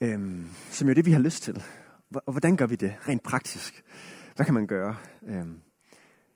Øhm, 0.00 0.46
som 0.70 0.88
jo 0.88 0.90
er 0.90 0.94
det, 0.94 1.06
vi 1.06 1.12
har 1.12 1.20
lyst 1.20 1.42
til. 1.42 1.62
Og 2.26 2.32
hvordan 2.32 2.56
gør 2.56 2.66
vi 2.66 2.76
det 2.76 2.94
rent 3.08 3.22
praktisk? 3.22 3.84
Hvad 4.36 4.46
kan 4.46 4.54
man 4.54 4.66
gøre? 4.66 4.96
Øhm, 5.26 5.60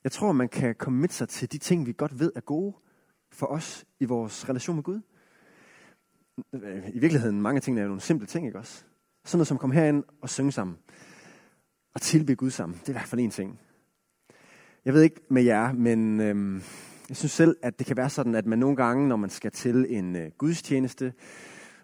jeg 0.04 0.12
tror, 0.12 0.32
man 0.32 0.48
kan 0.48 0.74
committe 0.74 1.14
sig 1.14 1.28
til 1.28 1.52
de 1.52 1.58
ting, 1.58 1.86
vi 1.86 1.92
godt 1.92 2.18
ved 2.18 2.32
er 2.36 2.40
gode 2.40 2.76
for 3.32 3.46
os 3.46 3.84
i 4.00 4.04
vores 4.04 4.48
relation 4.48 4.76
med 4.76 4.82
Gud. 4.82 5.00
Øh, 6.52 6.88
I 6.94 6.98
virkeligheden, 6.98 7.42
mange 7.42 7.60
ting 7.60 7.78
er 7.78 7.82
jo 7.82 7.88
nogle 7.88 8.00
simple 8.00 8.26
ting, 8.26 8.46
ikke 8.46 8.58
også? 8.58 8.84
Sådan 9.24 9.38
noget 9.38 9.48
som 9.48 9.56
at 9.56 9.60
komme 9.60 9.74
herind 9.74 10.04
og 10.22 10.30
synge 10.30 10.52
sammen. 10.52 10.78
Og 11.94 12.00
tilbe 12.00 12.34
Gud 12.34 12.50
sammen. 12.50 12.78
Det 12.78 12.88
er 12.88 12.92
i 12.92 12.98
hvert 12.98 13.08
fald 13.08 13.20
en 13.20 13.30
ting. 13.30 13.60
Jeg 14.84 14.94
ved 14.94 15.02
ikke 15.02 15.20
med 15.30 15.42
jer, 15.42 15.72
men 15.72 16.20
øhm, 16.20 16.62
jeg 17.08 17.16
synes 17.16 17.32
selv, 17.32 17.56
at 17.62 17.78
det 17.78 17.86
kan 17.86 17.96
være 17.96 18.10
sådan, 18.10 18.34
at 18.34 18.46
man 18.46 18.58
nogle 18.58 18.76
gange, 18.76 19.08
når 19.08 19.16
man 19.16 19.30
skal 19.30 19.50
til 19.50 19.86
en 19.88 20.16
øh, 20.16 20.30
gudstjeneste, 20.38 21.12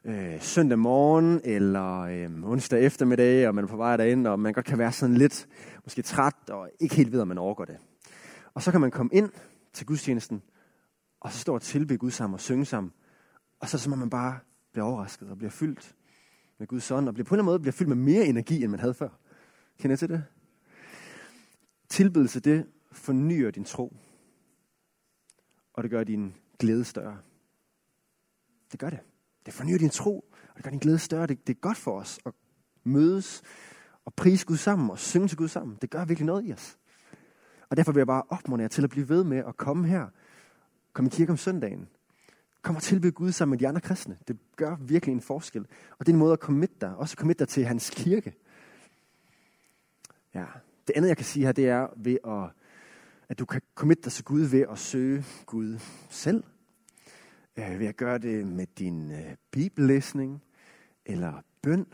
øh, 0.06 0.40
søndag 0.42 0.78
morgen 0.78 1.40
eller 1.44 2.00
øh, 2.00 2.50
onsdag 2.50 2.84
eftermiddag, 2.84 3.48
og 3.48 3.54
man 3.54 3.64
er 3.64 3.68
på 3.68 3.76
vej 3.76 3.96
derind, 3.96 4.26
og 4.26 4.40
man 4.40 4.52
godt 4.52 4.66
kan 4.66 4.78
være 4.78 4.92
sådan 4.92 5.16
lidt 5.16 5.48
måske 5.84 6.02
træt 6.02 6.50
og 6.50 6.70
ikke 6.80 6.94
helt 6.94 7.12
ved, 7.12 7.20
om 7.20 7.28
man 7.28 7.38
overgår 7.38 7.64
det. 7.64 7.76
Og 8.54 8.62
så 8.62 8.70
kan 8.70 8.80
man 8.80 8.90
komme 8.90 9.10
ind 9.12 9.30
til 9.72 9.86
gudstjenesten, 9.86 10.42
og 11.20 11.32
så 11.32 11.38
står 11.38 11.54
og 11.54 11.62
tilbe 11.62 11.96
Gud 11.96 12.10
sammen 12.10 12.34
og 12.34 12.40
synge 12.40 12.64
sammen. 12.64 12.92
Og 13.60 13.68
så 13.68 13.76
er 13.76 13.78
det 13.78 13.82
som 13.82 13.92
om 13.92 13.98
man 13.98 14.10
bare 14.10 14.38
bliver 14.72 14.84
overrasket 14.84 15.30
og 15.30 15.38
bliver 15.38 15.50
fyldt 15.50 15.94
med 16.58 16.66
Guds 16.66 16.90
ånd, 16.90 17.08
og 17.08 17.14
bliver 17.14 17.24
på 17.24 17.34
en 17.34 17.38
eller 17.38 17.42
anden 17.42 17.52
måde 17.52 17.60
bliver 17.60 17.72
fyldt 17.72 17.88
med 17.88 17.96
mere 17.96 18.24
energi, 18.24 18.62
end 18.62 18.70
man 18.70 18.80
havde 18.80 18.94
før. 18.94 19.08
Kender 19.78 19.94
I 19.94 19.98
til 19.98 20.08
det? 20.08 20.24
Tilbedelse, 21.88 22.40
det 22.40 22.66
fornyer 22.92 23.50
din 23.50 23.64
tro. 23.64 23.96
Og 25.72 25.82
det 25.82 25.90
gør 25.90 26.04
din 26.04 26.34
glæde 26.58 26.84
større. 26.84 27.18
Det 28.72 28.80
gør 28.80 28.90
det. 28.90 28.98
Det 29.46 29.54
fornyer 29.54 29.78
din 29.78 29.90
tro, 29.90 30.24
og 30.48 30.56
det 30.56 30.64
gør 30.64 30.70
din 30.70 30.78
glæde 30.78 30.98
større. 30.98 31.26
Det, 31.26 31.46
det 31.46 31.56
er 31.56 31.60
godt 31.60 31.76
for 31.76 32.00
os 32.00 32.18
at 32.26 32.32
mødes 32.84 33.42
og 34.04 34.14
prise 34.14 34.46
Gud 34.46 34.56
sammen 34.56 34.90
og 34.90 34.98
synge 34.98 35.28
til 35.28 35.36
Gud 35.36 35.48
sammen. 35.48 35.78
Det 35.82 35.90
gør 35.90 36.04
virkelig 36.04 36.26
noget 36.26 36.48
i 36.48 36.52
os. 36.52 36.78
Og 37.68 37.76
derfor 37.76 37.92
vil 37.92 38.00
jeg 38.00 38.06
bare 38.06 38.22
opmuntre 38.28 38.62
jer 38.62 38.68
til 38.68 38.84
at 38.84 38.90
blive 38.90 39.08
ved 39.08 39.24
med 39.24 39.38
at 39.38 39.56
komme 39.56 39.86
her. 39.86 40.06
Kom 40.92 41.06
i 41.06 41.08
kirke 41.08 41.32
om 41.32 41.36
søndagen. 41.36 41.88
Kom 42.62 42.76
og 42.76 42.82
tilbyde 42.82 43.12
Gud 43.12 43.32
sammen 43.32 43.50
med 43.50 43.58
de 43.58 43.68
andre 43.68 43.80
kristne. 43.80 44.18
Det 44.28 44.38
gør 44.56 44.76
virkelig 44.80 45.12
en 45.12 45.20
forskel. 45.20 45.66
Og 45.98 46.06
det 46.06 46.08
er 46.08 46.14
en 46.14 46.18
måde 46.18 46.32
at 46.32 46.38
committe 46.38 46.76
dig. 46.80 46.96
Også 46.96 47.16
committe 47.16 47.38
dig 47.38 47.48
til 47.48 47.64
hans 47.64 47.90
kirke. 47.90 48.34
Ja. 50.34 50.44
Det 50.86 50.92
andet, 50.96 51.08
jeg 51.08 51.16
kan 51.16 51.26
sige 51.26 51.46
her, 51.46 51.52
det 51.52 51.68
er 51.68 51.88
ved 51.96 52.18
at, 52.24 52.50
at 53.28 53.38
du 53.38 53.44
kan 53.44 53.60
committe 53.74 54.02
dig 54.02 54.12
til 54.12 54.24
Gud 54.24 54.40
ved 54.40 54.64
at 54.70 54.78
søge 54.78 55.24
Gud 55.46 55.78
selv. 56.10 56.44
Øh, 57.58 57.80
ved 57.80 57.86
at 57.86 57.96
gøre 57.96 58.18
det 58.18 58.46
med 58.46 58.66
din 58.78 59.10
øh, 59.10 59.36
bibellæsning, 59.50 60.42
eller 61.06 61.32
bøn, 61.62 61.86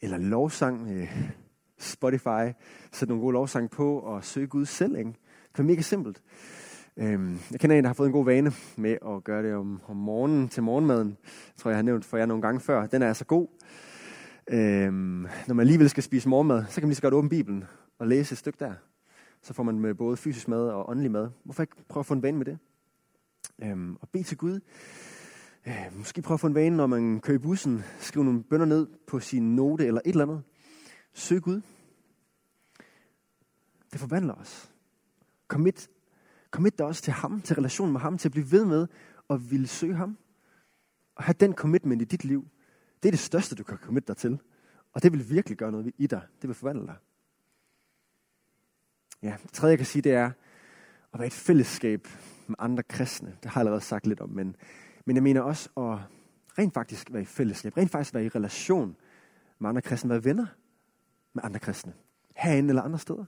eller 0.00 0.18
lovsang 0.18 0.82
med 0.82 1.06
Spotify. 1.78 2.52
Sæt 2.92 3.08
nogle 3.08 3.22
gode 3.22 3.32
lovsang 3.32 3.70
på 3.70 3.98
og 3.98 4.24
søg 4.24 4.48
Gud 4.48 4.66
selv. 4.66 4.96
Ikke? 4.96 5.12
Det 5.52 5.58
er 5.58 5.62
mega 5.62 5.80
simpelt. 5.80 6.22
Øhm, 6.96 7.38
jeg 7.50 7.60
kender 7.60 7.76
en, 7.76 7.84
der 7.84 7.88
har 7.88 7.94
fået 7.94 8.06
en 8.06 8.12
god 8.12 8.24
vane 8.24 8.52
med 8.76 8.96
at 9.06 9.24
gøre 9.24 9.42
det 9.42 9.54
om, 9.54 9.80
om 9.86 9.96
morgenen 9.96 10.48
til 10.48 10.62
morgenmaden. 10.62 11.16
Jeg 11.24 11.56
tror, 11.56 11.70
jeg 11.70 11.78
har 11.78 11.82
nævnt 11.82 12.04
for 12.04 12.16
jer 12.16 12.26
nogle 12.26 12.42
gange 12.42 12.60
før. 12.60 12.86
Den 12.86 13.02
er 13.02 13.08
altså 13.08 13.24
god. 13.24 13.48
Øhm, 14.50 15.26
når 15.46 15.54
man 15.54 15.60
alligevel 15.60 15.90
skal 15.90 16.02
spise 16.02 16.28
morgenmad, 16.28 16.64
så 16.68 16.74
kan 16.74 16.82
man 16.82 16.88
lige 16.88 16.96
så 16.96 17.02
godt 17.02 17.14
åbne 17.14 17.30
Bibelen 17.30 17.64
og 17.98 18.06
læse 18.06 18.32
et 18.32 18.38
stykke 18.38 18.58
der. 18.60 18.74
Så 19.42 19.54
får 19.54 19.62
man 19.62 19.80
med 19.80 19.94
både 19.94 20.16
fysisk 20.16 20.48
mad 20.48 20.68
og 20.68 20.88
åndelig 20.88 21.10
mad. 21.10 21.28
Hvorfor 21.44 21.62
ikke 21.62 21.76
prøve 21.88 22.02
at 22.02 22.06
få 22.06 22.14
en 22.14 22.22
vane 22.22 22.38
med 22.38 22.46
det? 22.46 22.58
Øhm, 23.62 23.96
og 24.00 24.08
bed 24.08 24.24
til 24.24 24.36
Gud. 24.36 24.60
Øh, 25.66 25.96
måske 25.96 26.22
prøve 26.22 26.36
at 26.36 26.40
få 26.40 26.46
en 26.46 26.54
vane, 26.54 26.76
når 26.76 26.86
man 26.86 27.20
kører 27.20 27.38
i 27.38 27.38
bussen. 27.38 27.82
Skrive 27.98 28.24
nogle 28.24 28.42
bønder 28.42 28.66
ned 28.66 28.86
på 29.06 29.20
sin 29.20 29.56
note 29.56 29.86
eller 29.86 30.00
et 30.04 30.10
eller 30.10 30.24
andet. 30.24 30.42
Søg 31.12 31.42
Gud. 31.42 31.60
Det 33.92 34.00
forvandler 34.00 34.34
os. 34.34 34.72
Commit, 35.48 35.90
commit 36.50 36.78
dig 36.78 36.86
også 36.86 37.02
til 37.02 37.12
ham, 37.12 37.40
til 37.40 37.56
relationen 37.56 37.92
med 37.92 38.00
ham, 38.00 38.18
til 38.18 38.28
at 38.28 38.32
blive 38.32 38.50
ved 38.50 38.64
med 38.64 38.86
at 39.30 39.50
ville 39.50 39.66
søge 39.66 39.94
ham. 39.94 40.18
Og 41.14 41.24
have 41.24 41.34
den 41.40 41.54
commitment 41.54 42.02
i 42.02 42.04
dit 42.04 42.24
liv. 42.24 42.48
Det 43.02 43.08
er 43.08 43.12
det 43.12 43.20
største, 43.20 43.54
du 43.54 43.64
kan 43.64 43.76
commit 43.76 44.08
dig 44.08 44.16
til. 44.16 44.40
Og 44.92 45.02
det 45.02 45.12
vil 45.12 45.30
virkelig 45.30 45.58
gøre 45.58 45.72
noget 45.72 45.92
i 45.98 46.06
dig. 46.06 46.22
Det 46.42 46.48
vil 46.48 46.54
forvandle 46.54 46.86
dig. 46.86 46.96
Ja, 49.22 49.36
det 49.42 49.52
tredje, 49.52 49.70
jeg 49.70 49.78
kan 49.78 49.86
sige, 49.86 50.02
det 50.02 50.12
er 50.12 50.30
at 51.12 51.18
være 51.18 51.26
et 51.26 51.32
fællesskab 51.32 52.08
med 52.46 52.56
andre 52.58 52.82
kristne. 52.82 53.36
Det 53.42 53.50
har 53.50 53.60
jeg 53.60 53.62
allerede 53.62 53.80
sagt 53.80 54.06
lidt 54.06 54.20
om, 54.20 54.28
men, 54.28 54.56
men 55.04 55.16
jeg 55.16 55.22
mener 55.22 55.40
også 55.40 55.68
at 55.76 55.98
rent 56.58 56.74
faktisk 56.74 57.12
være 57.12 57.22
i 57.22 57.24
fællesskab. 57.24 57.76
Rent 57.76 57.90
faktisk 57.90 58.14
være 58.14 58.24
i 58.24 58.28
relation 58.28 58.96
med 59.58 59.68
andre 59.68 59.82
kristne. 59.82 60.10
Være 60.10 60.24
venner 60.24 60.46
med 61.34 61.44
andre 61.44 61.60
kristne. 61.60 61.92
Herinde 62.36 62.68
eller 62.68 62.82
andre 62.82 62.98
steder. 62.98 63.24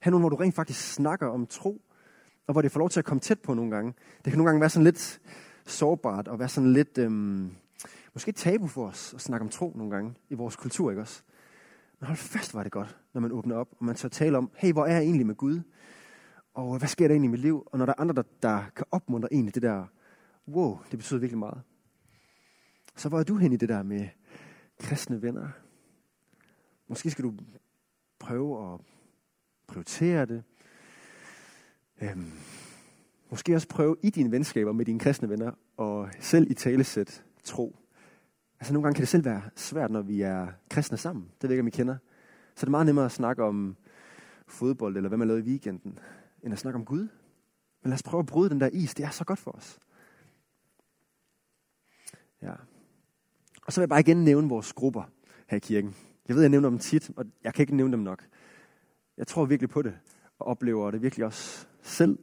Her 0.00 0.10
nogen, 0.10 0.22
hvor 0.22 0.28
du 0.28 0.36
rent 0.36 0.54
faktisk 0.54 0.92
snakker 0.92 1.26
om 1.26 1.46
tro, 1.46 1.82
og 2.46 2.52
hvor 2.52 2.62
det 2.62 2.72
får 2.72 2.78
lov 2.78 2.90
til 2.90 2.98
at 2.98 3.04
komme 3.04 3.20
tæt 3.20 3.40
på 3.40 3.54
nogle 3.54 3.70
gange. 3.70 3.94
Det 4.24 4.32
kan 4.32 4.38
nogle 4.38 4.48
gange 4.48 4.60
være 4.60 4.70
sådan 4.70 4.84
lidt 4.84 5.20
sårbart, 5.66 6.28
og 6.28 6.38
være 6.38 6.48
sådan 6.48 6.72
lidt, 6.72 6.98
øhm, 6.98 7.50
måske 8.14 8.32
tabu 8.32 8.66
for 8.66 8.86
os 8.86 9.14
at 9.14 9.20
snakke 9.20 9.44
om 9.44 9.48
tro 9.48 9.72
nogle 9.76 9.90
gange 9.90 10.14
i 10.30 10.34
vores 10.34 10.56
kultur, 10.56 10.90
ikke 10.90 11.02
også? 11.02 11.22
Men 12.00 12.06
hold 12.06 12.16
fast, 12.16 12.54
var 12.54 12.62
det 12.62 12.72
godt, 12.72 12.98
når 13.14 13.20
man 13.20 13.32
åbner 13.32 13.56
op, 13.56 13.68
og 13.78 13.84
man 13.84 13.94
tør 13.94 14.08
tale 14.08 14.38
om, 14.38 14.50
hey, 14.54 14.72
hvor 14.72 14.86
er 14.86 14.92
jeg 14.92 15.02
egentlig 15.02 15.26
med 15.26 15.34
Gud? 15.34 15.60
Og 16.58 16.78
hvad 16.78 16.88
sker 16.88 17.08
der 17.08 17.14
egentlig 17.14 17.28
i 17.28 17.30
mit 17.30 17.40
liv? 17.40 17.68
Og 17.72 17.78
når 17.78 17.86
der 17.86 17.92
er 17.92 18.00
andre, 18.00 18.14
der, 18.14 18.22
der 18.42 18.64
kan 18.76 18.86
opmuntre 18.90 19.32
en 19.32 19.48
i 19.48 19.50
det 19.50 19.62
der, 19.62 19.86
wow, 20.48 20.78
det 20.90 20.98
betyder 20.98 21.20
virkelig 21.20 21.38
meget. 21.38 21.62
Så 22.96 23.08
hvor 23.08 23.18
er 23.18 23.22
du 23.22 23.36
hen 23.36 23.52
i 23.52 23.56
det 23.56 23.68
der 23.68 23.82
med 23.82 24.08
kristne 24.80 25.22
venner? 25.22 25.48
Måske 26.88 27.10
skal 27.10 27.24
du 27.24 27.34
prøve 28.18 28.72
at 28.72 28.80
prioritere 29.66 30.26
det. 30.26 30.42
Øhm, 32.02 32.32
måske 33.30 33.54
også 33.54 33.68
prøve 33.68 33.96
i 34.02 34.10
dine 34.10 34.30
venskaber 34.30 34.72
med 34.72 34.84
dine 34.84 34.98
kristne 34.98 35.28
venner 35.28 35.52
og 35.76 36.08
selv 36.20 36.50
i 36.50 36.54
talesæt 36.54 37.24
tro. 37.44 37.76
Altså 38.60 38.72
nogle 38.72 38.84
gange 38.84 38.94
kan 38.94 39.02
det 39.02 39.08
selv 39.08 39.24
være 39.24 39.42
svært, 39.56 39.90
når 39.90 40.02
vi 40.02 40.20
er 40.22 40.46
kristne 40.70 40.98
sammen. 40.98 41.24
Det 41.24 41.48
ved 41.48 41.50
jeg 41.50 41.52
ikke, 41.52 41.62
om 41.62 41.68
I 41.68 41.70
kender. 41.70 41.96
Så 42.54 42.60
det 42.60 42.66
er 42.66 42.70
meget 42.70 42.86
nemmere 42.86 43.04
at 43.04 43.12
snakke 43.12 43.44
om 43.44 43.76
fodbold, 44.46 44.96
eller 44.96 45.08
hvad 45.08 45.18
man 45.18 45.28
lavede 45.28 45.44
i 45.44 45.48
weekenden, 45.48 45.98
end 46.42 46.52
at 46.52 46.58
snakke 46.58 46.78
om 46.78 46.84
Gud. 46.84 47.08
Men 47.82 47.90
lad 47.90 47.94
os 47.94 48.02
prøve 48.02 48.20
at 48.20 48.26
bryde 48.26 48.50
den 48.50 48.60
der 48.60 48.68
is. 48.72 48.94
Det 48.94 49.04
er 49.04 49.10
så 49.10 49.24
godt 49.24 49.38
for 49.38 49.50
os. 49.50 49.78
Ja. 52.42 52.52
Og 53.66 53.72
så 53.72 53.80
vil 53.80 53.82
jeg 53.82 53.88
bare 53.88 54.00
igen 54.00 54.24
nævne 54.24 54.48
vores 54.48 54.72
grupper 54.72 55.02
her 55.46 55.56
i 55.56 55.60
kirken. 55.60 55.96
Jeg 56.28 56.36
ved, 56.36 56.42
jeg 56.42 56.50
nævner 56.50 56.70
dem 56.70 56.78
tit, 56.78 57.10
og 57.16 57.24
jeg 57.44 57.54
kan 57.54 57.62
ikke 57.62 57.76
nævne 57.76 57.92
dem 57.92 58.00
nok. 58.00 58.26
Jeg 59.16 59.26
tror 59.26 59.44
virkelig 59.44 59.70
på 59.70 59.82
det, 59.82 59.98
og 60.38 60.46
oplever 60.46 60.90
det 60.90 61.02
virkelig 61.02 61.26
også 61.26 61.66
selv 61.82 62.18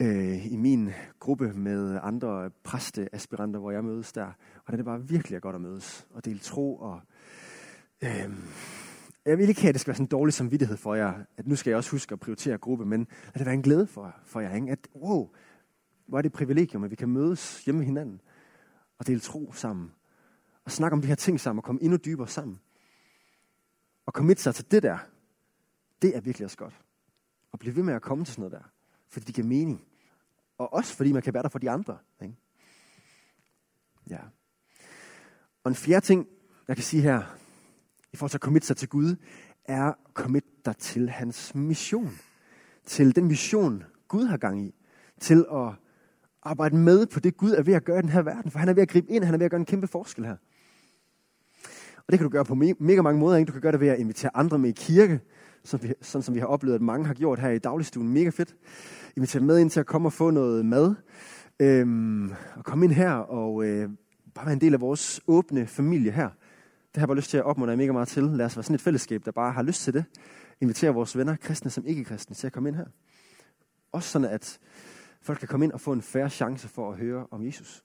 øh, 0.00 0.52
i 0.52 0.56
min 0.56 0.90
gruppe 1.18 1.52
med 1.52 1.98
andre 2.02 2.50
præsteaspiranter, 2.50 3.60
hvor 3.60 3.70
jeg 3.70 3.84
mødes 3.84 4.12
der. 4.12 4.32
Og 4.64 4.72
det 4.72 4.80
er 4.80 4.84
bare 4.84 5.08
virkelig 5.08 5.42
godt 5.42 5.54
at 5.54 5.60
mødes 5.60 6.06
og 6.10 6.24
dele 6.24 6.38
tro. 6.38 6.76
Og, 6.76 7.00
øh, 8.04 8.30
jeg 9.26 9.38
vil 9.38 9.48
ikke 9.48 9.60
have, 9.60 9.68
at 9.68 9.74
det 9.74 9.80
skal 9.80 9.88
være 9.88 9.96
sådan 9.96 10.04
en 10.04 10.10
dårlig 10.10 10.34
samvittighed 10.34 10.76
for 10.76 10.94
jer, 10.94 11.24
at 11.36 11.46
nu 11.46 11.56
skal 11.56 11.70
jeg 11.70 11.76
også 11.76 11.90
huske 11.90 12.12
at 12.12 12.20
prioritere 12.20 12.58
gruppe, 12.58 12.86
men 12.86 13.06
at 13.28 13.34
det 13.34 13.46
være 13.46 13.54
en 13.54 13.62
glæde 13.62 13.86
for, 13.86 14.16
for 14.24 14.40
jer. 14.40 14.54
Ikke? 14.54 14.70
At 14.70 14.88
wow, 14.94 15.30
hvor 16.06 16.18
er 16.18 16.22
det 16.22 16.32
privilegium, 16.32 16.84
at 16.84 16.90
vi 16.90 16.96
kan 16.96 17.08
mødes 17.08 17.64
hjemme 17.64 17.78
med 17.78 17.86
hinanden 17.86 18.20
og 18.98 19.06
dele 19.06 19.20
tro 19.20 19.52
sammen. 19.52 19.92
Og 20.64 20.70
snakke 20.70 20.94
om 20.94 21.00
de 21.00 21.08
her 21.08 21.14
ting 21.14 21.40
sammen 21.40 21.58
og 21.58 21.64
komme 21.64 21.82
endnu 21.82 21.96
dybere 21.96 22.28
sammen. 22.28 22.60
Og 24.06 24.12
committe 24.12 24.42
sig 24.42 24.54
til 24.54 24.70
det 24.70 24.82
der, 24.82 24.98
det 26.02 26.16
er 26.16 26.20
virkelig 26.20 26.44
også 26.44 26.56
godt. 26.56 26.80
Og 27.52 27.58
blive 27.58 27.76
ved 27.76 27.82
med 27.82 27.94
at 27.94 28.02
komme 28.02 28.24
til 28.24 28.34
sådan 28.34 28.50
noget 28.50 28.52
der 28.52 28.70
fordi 29.08 29.26
det 29.26 29.34
giver 29.34 29.46
mening. 29.46 29.84
Og 30.58 30.72
også 30.72 30.96
fordi 30.96 31.12
man 31.12 31.22
kan 31.22 31.34
være 31.34 31.42
der 31.42 31.48
for 31.48 31.58
de 31.58 31.70
andre. 31.70 31.98
Ikke? 32.22 32.34
Ja. 34.10 34.18
Og 35.64 35.68
en 35.68 35.74
fjerde 35.74 36.06
ting, 36.06 36.28
jeg 36.68 36.76
kan 36.76 36.84
sige 36.84 37.02
her, 37.02 37.36
i 38.16 38.18
forhold 38.18 38.30
til 38.30 38.38
at 38.38 38.42
commit 38.42 38.64
sig 38.64 38.76
til 38.76 38.88
Gud, 38.88 39.16
er 39.64 39.84
at 39.84 39.94
commit 40.14 40.44
dig 40.64 40.76
til 40.76 41.10
hans 41.10 41.54
mission. 41.54 42.18
Til 42.86 43.16
den 43.16 43.24
mission, 43.24 43.84
Gud 44.08 44.24
har 44.24 44.36
gang 44.36 44.60
i. 44.60 44.74
Til 45.20 45.44
at 45.52 45.68
arbejde 46.42 46.76
med 46.76 47.06
på 47.06 47.20
det, 47.20 47.36
Gud 47.36 47.50
er 47.50 47.62
ved 47.62 47.74
at 47.74 47.84
gøre 47.84 47.98
i 47.98 48.02
den 48.02 48.10
her 48.10 48.22
verden. 48.22 48.50
For 48.50 48.58
han 48.58 48.68
er 48.68 48.72
ved 48.72 48.82
at 48.82 48.88
gribe 48.88 49.10
ind, 49.10 49.24
han 49.24 49.34
er 49.34 49.38
ved 49.38 49.44
at 49.44 49.50
gøre 49.50 49.60
en 49.60 49.66
kæmpe 49.66 49.86
forskel 49.86 50.24
her. 50.24 50.36
Og 51.96 52.12
det 52.12 52.18
kan 52.18 52.24
du 52.24 52.28
gøre 52.28 52.44
på 52.44 52.54
mega 52.54 53.02
mange 53.02 53.20
måder. 53.20 53.36
Ikke? 53.36 53.48
Du 53.48 53.52
kan 53.52 53.60
gøre 53.60 53.72
det 53.72 53.80
ved 53.80 53.88
at 53.88 53.98
invitere 53.98 54.36
andre 54.36 54.58
med 54.58 54.70
i 54.70 54.72
kirke 54.72 55.20
som 55.64 55.82
vi, 55.82 55.92
sådan 56.00 56.22
som 56.22 56.34
vi 56.34 56.40
har 56.40 56.46
oplevet, 56.46 56.74
at 56.74 56.82
mange 56.82 57.06
har 57.06 57.14
gjort 57.14 57.38
her 57.38 57.50
i 57.50 57.58
dagligstuen. 57.58 58.08
Mega 58.08 58.30
fedt. 58.30 58.56
Invitere 59.16 59.42
med 59.42 59.58
ind 59.58 59.70
til 59.70 59.80
at 59.80 59.86
komme 59.86 60.08
og 60.08 60.12
få 60.12 60.30
noget 60.30 60.66
mad. 60.66 60.94
Øhm, 61.60 62.30
og 62.56 62.64
komme 62.64 62.84
ind 62.84 62.92
her 62.92 63.12
og 63.12 63.64
øh, 63.64 63.88
bare 64.34 64.46
være 64.46 64.52
en 64.52 64.60
del 64.60 64.74
af 64.74 64.80
vores 64.80 65.20
åbne 65.26 65.66
familie 65.66 66.12
her. 66.12 66.30
Det 66.96 67.00
har 67.00 67.04
jeg 67.04 67.08
bare 67.08 67.16
lyst 67.16 67.30
til 67.30 67.38
at 67.38 67.44
opmuntre 67.44 67.76
mega 67.76 67.92
meget 67.92 68.08
til. 68.08 68.22
Lad 68.22 68.46
os 68.46 68.56
være 68.56 68.62
sådan 68.62 68.74
et 68.74 68.80
fællesskab, 68.80 69.24
der 69.24 69.30
bare 69.30 69.52
har 69.52 69.62
lyst 69.62 69.82
til 69.82 69.94
det. 69.94 70.04
Invitere 70.60 70.94
vores 70.94 71.16
venner, 71.16 71.36
kristne 71.36 71.70
som 71.70 71.86
ikke-kristne, 71.86 72.36
til 72.36 72.46
at 72.46 72.52
komme 72.52 72.68
ind 72.68 72.76
her. 72.76 72.86
Også 73.92 74.08
sådan, 74.08 74.30
at 74.30 74.58
folk 75.20 75.38
kan 75.38 75.48
komme 75.48 75.66
ind 75.66 75.72
og 75.72 75.80
få 75.80 75.92
en 75.92 76.02
færre 76.02 76.30
chance 76.30 76.68
for 76.68 76.92
at 76.92 76.98
høre 76.98 77.26
om 77.30 77.46
Jesus. 77.46 77.84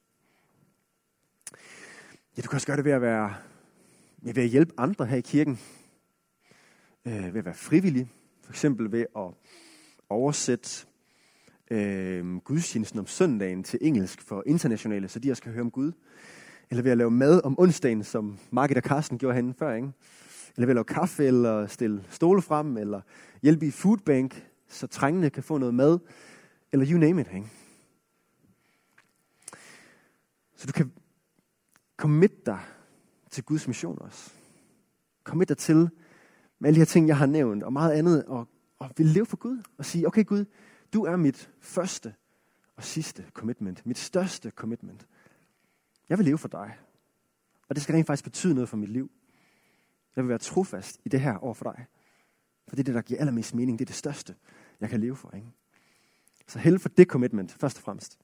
Ja, 2.38 2.42
du 2.42 2.48
kan 2.50 2.56
også 2.56 2.68
gøre 2.68 2.78
det 2.78 2.86
ved 2.86 2.92
at 2.92 3.02
være 3.02 3.36
ja, 4.26 4.32
ved 4.36 4.44
at 4.44 4.50
hjælpe 4.50 4.74
andre 4.78 5.06
her 5.06 5.18
i 5.18 5.22
kirken 5.22 5.60
øh, 7.06 7.34
ved 7.34 7.40
at 7.40 7.46
være 7.46 7.54
frivillig. 7.54 8.10
For 8.44 8.52
eksempel 8.52 8.92
ved 8.92 9.06
at 9.16 9.34
oversætte 10.10 10.88
øh, 11.72 12.38
gudstjenesten 12.38 13.00
om 13.00 13.08
søndagen 13.08 13.64
til 13.64 13.80
engelsk 13.82 14.22
for 14.22 14.44
internationale, 14.46 15.08
så 15.08 15.20
de 15.20 15.32
også 15.32 15.44
kan 15.44 15.52
høre 15.52 15.62
om 15.62 15.72
Gud. 15.72 15.92
Eller 16.72 16.84
ved 16.84 16.92
at 16.92 16.98
lave 16.98 17.12
mad 17.12 17.42
om 17.44 17.60
onsdagen, 17.60 18.04
som 18.04 18.40
Margit 18.52 18.78
og 18.78 18.84
Carsten 18.84 19.18
gjorde 19.18 19.36
henne 19.36 19.54
før. 19.54 19.74
Ikke? 19.74 19.92
Eller 20.56 20.66
ved 20.66 20.70
at 20.70 20.76
lave 20.76 20.84
kaffe, 20.84 21.26
eller 21.26 21.68
stille 21.68 22.04
stole 22.10 22.42
frem, 22.42 22.78
eller 22.78 23.02
hjælpe 23.42 23.68
i 23.68 23.72
foodbank, 23.72 24.48
så 24.68 24.88
trængende 24.88 25.30
kan 25.30 25.44
få 25.44 25.58
noget 25.58 25.76
mad. 25.76 26.00
Eller 26.72 26.88
you 26.92 27.00
name 27.00 27.22
it. 27.22 27.28
Ikke? 27.34 27.48
Så 30.56 30.68
du 30.68 30.74
kan 30.74 30.92
commit 31.98 32.46
dig 32.46 32.60
til 33.32 33.44
Guds 33.44 33.68
mission 33.68 33.98
også. 34.02 34.32
Commit 35.24 35.50
dig 35.50 35.58
til 35.58 35.90
med 36.60 36.68
alle 36.68 36.76
de 36.76 36.80
her 36.80 36.86
ting, 36.86 37.08
jeg 37.08 37.18
har 37.18 37.26
nævnt, 37.26 37.64
og 37.64 37.74
meget 37.74 37.92
andet, 37.92 38.26
og, 38.26 38.48
og 38.80 38.90
vil 38.98 39.06
leve 39.06 39.26
for 39.26 39.38
Gud, 39.38 39.64
og 39.78 39.86
sige, 39.86 40.08
okay 40.08 40.26
Gud, 40.26 40.46
du 40.94 41.04
er 41.04 41.16
mit 41.16 41.52
første 41.60 42.14
og 42.76 42.84
sidste 42.84 43.26
commitment, 43.34 43.86
mit 43.86 43.98
største 43.98 44.50
commitment. 44.50 45.08
Jeg 46.12 46.18
vil 46.18 46.26
leve 46.26 46.38
for 46.38 46.48
dig, 46.48 46.78
og 47.70 47.76
det 47.76 47.84
skal 47.84 47.96
rent 47.96 48.08
faktisk 48.08 48.24
betyde 48.24 48.54
noget 48.54 48.70
for 48.70 48.78
mit 48.78 48.90
liv. 48.90 49.12
Jeg 50.16 50.24
vil 50.24 50.30
være 50.30 50.38
trofast 50.38 51.00
i 51.06 51.10
det 51.10 51.22
her 51.22 51.38
over 51.38 51.54
for 51.54 51.72
dig. 51.72 51.86
For 52.68 52.76
det 52.76 52.80
er 52.80 52.84
det, 52.84 52.96
der 52.96 53.02
giver 53.02 53.20
allermest 53.20 53.56
mening. 53.56 53.80
Det 53.80 53.86
er 53.86 53.88
det 53.88 53.96
største, 53.96 54.36
jeg 54.80 54.90
kan 54.90 55.00
leve 55.00 55.16
for. 55.16 55.32
Ikke? 55.36 55.48
Så 56.48 56.60
held 56.60 56.80
for 56.80 56.90
det 56.90 57.08
commitment, 57.08 57.52
først 57.52 57.78
og 57.78 57.84
fremmest. 57.84 58.20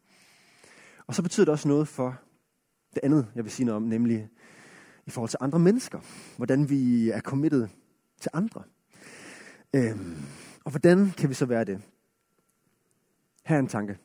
Og 1.07 1.15
så 1.15 1.23
betyder 1.23 1.45
det 1.45 1.51
også 1.51 1.67
noget 1.67 1.87
for 1.87 2.21
det 2.93 2.99
andet, 3.03 3.31
jeg 3.35 3.43
vil 3.43 3.51
sige 3.51 3.65
noget 3.65 3.75
om, 3.75 3.83
nemlig 3.83 4.29
i 5.05 5.09
forhold 5.09 5.29
til 5.29 5.39
andre 5.41 5.59
mennesker. 5.59 5.99
Hvordan 6.37 6.69
vi 6.69 7.09
er 7.09 7.21
committed 7.21 7.67
til 8.19 8.31
andre. 8.33 8.63
Øhm, 9.75 10.17
og 10.63 10.71
hvordan 10.71 11.11
kan 11.11 11.29
vi 11.29 11.33
så 11.33 11.45
være 11.45 11.63
det? 11.63 11.81
Her 13.45 13.55
er 13.55 13.59
en 13.59 13.67
tanke. 13.67 13.97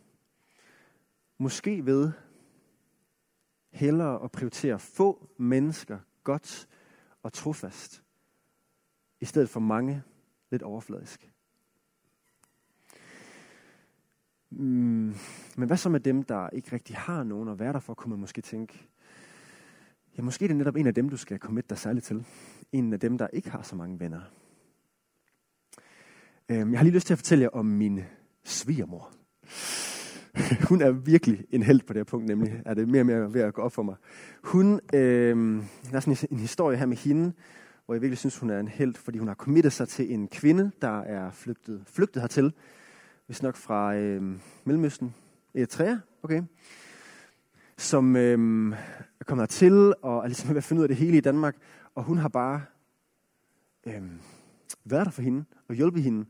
Måske 1.39 1.87
ved 1.87 2.13
hellere 3.73 4.25
at 4.25 4.33
prioritere 4.33 4.79
få 4.79 5.31
mennesker 5.37 5.99
godt 6.25 6.69
og 7.23 7.33
trofast, 7.33 8.03
i 9.21 9.25
stedet 9.25 9.49
for 9.49 9.61
mange 9.61 10.03
lidt 10.51 10.63
overfladisk. 10.63 11.33
Mm, 14.51 15.15
men 15.57 15.67
hvad 15.67 15.77
så 15.77 15.89
med 15.89 16.01
dem, 16.01 16.23
der 16.23 16.51
ikke 16.51 16.73
rigtig 16.73 16.97
har 16.97 17.23
nogen 17.23 17.49
at 17.49 17.59
være 17.59 17.73
der 17.73 17.81
for, 17.81 17.95
kunne 17.95 18.11
man 18.11 18.19
måske 18.19 18.43
tænke, 18.43 18.89
ja, 20.17 20.23
måske 20.23 20.45
er 20.45 20.49
det 20.49 20.57
netop 20.57 20.77
en 20.77 20.87
af 20.87 20.95
dem, 20.95 21.09
du 21.09 21.17
skal 21.17 21.39
komme 21.39 21.63
dig 21.71 21.79
særligt 21.79 22.05
til. 22.05 22.27
En 22.73 22.93
af 22.93 23.01
dem, 23.01 23.19
der 23.19 23.29
ikke 23.33 23.51
har 23.51 23.63
så 23.63 23.77
mange 23.77 24.01
venner. 24.01 24.21
Øhm, 26.49 26.71
jeg 26.71 26.79
har 26.79 26.85
lige 26.85 26.95
lyst 26.95 27.07
til 27.07 27.15
at 27.15 27.19
fortælle 27.19 27.43
jer 27.43 27.49
om 27.49 27.67
min 27.67 28.01
svigermor. 28.45 29.13
Hun 30.69 30.81
er 30.83 30.91
virkelig 30.91 31.45
en 31.51 31.63
held 31.63 31.81
på 31.81 31.93
det 31.93 32.01
her 32.01 32.05
punkt, 32.05 32.27
nemlig. 32.27 32.63
Er 32.65 32.75
det 32.75 32.89
mere 32.89 33.03
og 33.03 33.07
mere 33.07 33.35
ved 33.35 33.41
at 33.41 33.55
gå 33.55 33.63
op 33.63 33.73
for 33.73 33.83
mig. 33.83 33.95
Hun, 34.43 34.81
øh, 34.95 35.63
der 35.91 35.97
er 35.97 36.01
sådan 36.01 36.29
en 36.31 36.39
historie 36.39 36.79
her 36.79 36.87
med 36.87 36.97
hende, 36.97 37.33
hvor 37.87 37.95
jeg 37.95 38.03
virkelig 38.03 38.19
synes, 38.19 38.39
hun 38.39 38.51
er 38.51 38.61
en 38.61 38.69
held, 38.69 38.95
fordi 38.95 39.19
hun 39.19 39.29
har 39.29 39.35
committet 39.35 39.73
sig 39.73 39.89
til 39.89 40.13
en 40.15 40.29
kvinde, 40.29 40.71
der 40.83 41.01
er 41.01 41.31
flygtet, 41.31 41.83
flygtet 41.87 42.23
hertil, 42.23 42.53
hvis 43.27 43.43
nok 43.43 43.57
fra 43.57 43.95
øh, 43.95 44.39
Mellemøsten, 44.65 45.15
Eritrea, 45.55 45.97
okay, 46.23 46.43
som 47.77 48.17
øh, 48.17 48.73
er 49.21 49.25
kommet 49.27 49.43
hertil 49.43 49.95
og 50.03 50.19
er 50.19 50.27
ligesom 50.27 50.49
ved 50.49 50.57
at 50.57 50.65
finde 50.65 50.81
ud 50.81 50.85
af 50.85 50.89
det 50.89 50.97
hele 50.97 51.17
i 51.17 51.21
Danmark, 51.21 51.57
og 51.95 52.05
hun 52.05 52.19
har 52.19 52.29
bare 52.29 52.63
øh, 53.87 54.03
været 54.85 55.05
der 55.05 55.11
for 55.11 55.23
hende 55.23 55.45
og 55.69 55.75
hjulpet 55.75 56.03
hende 56.03 56.27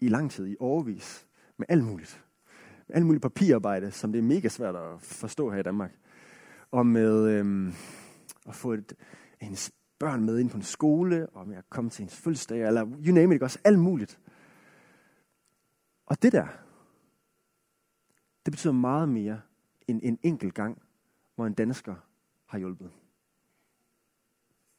i 0.00 0.08
lang 0.08 0.30
tid, 0.30 0.46
i 0.46 0.56
overvis, 0.60 1.26
med 1.56 1.66
alt 1.68 1.84
muligt. 1.84 2.24
Alt 2.92 3.06
muligt 3.06 3.22
papirarbejde, 3.22 3.90
som 3.90 4.12
det 4.12 4.18
er 4.18 4.22
mega 4.22 4.48
svært 4.48 4.76
at 4.76 5.00
forstå 5.00 5.50
her 5.50 5.58
i 5.58 5.62
Danmark. 5.62 5.98
Og 6.70 6.86
med 6.86 7.28
øhm, 7.28 7.72
at 8.48 8.54
få 8.54 8.72
et, 8.72 8.92
hendes 9.40 9.72
børn 9.98 10.24
med 10.24 10.38
ind 10.38 10.50
på 10.50 10.56
en 10.56 10.62
skole, 10.62 11.28
og 11.28 11.48
med 11.48 11.56
at 11.56 11.70
komme 11.70 11.90
til 11.90 12.02
hendes 12.02 12.16
fødselsdag, 12.16 12.66
eller 12.66 12.86
you 13.06 13.14
name 13.14 13.34
it, 13.34 13.42
også 13.42 13.58
alt 13.64 13.78
muligt. 13.78 14.20
Og 16.06 16.22
det 16.22 16.32
der, 16.32 16.46
det 18.44 18.52
betyder 18.52 18.72
meget 18.72 19.08
mere 19.08 19.40
end 19.88 20.00
en 20.02 20.18
enkelt 20.22 20.54
gang, 20.54 20.82
hvor 21.34 21.46
en 21.46 21.54
dansker 21.54 21.94
har 22.46 22.58
hjulpet. 22.58 22.90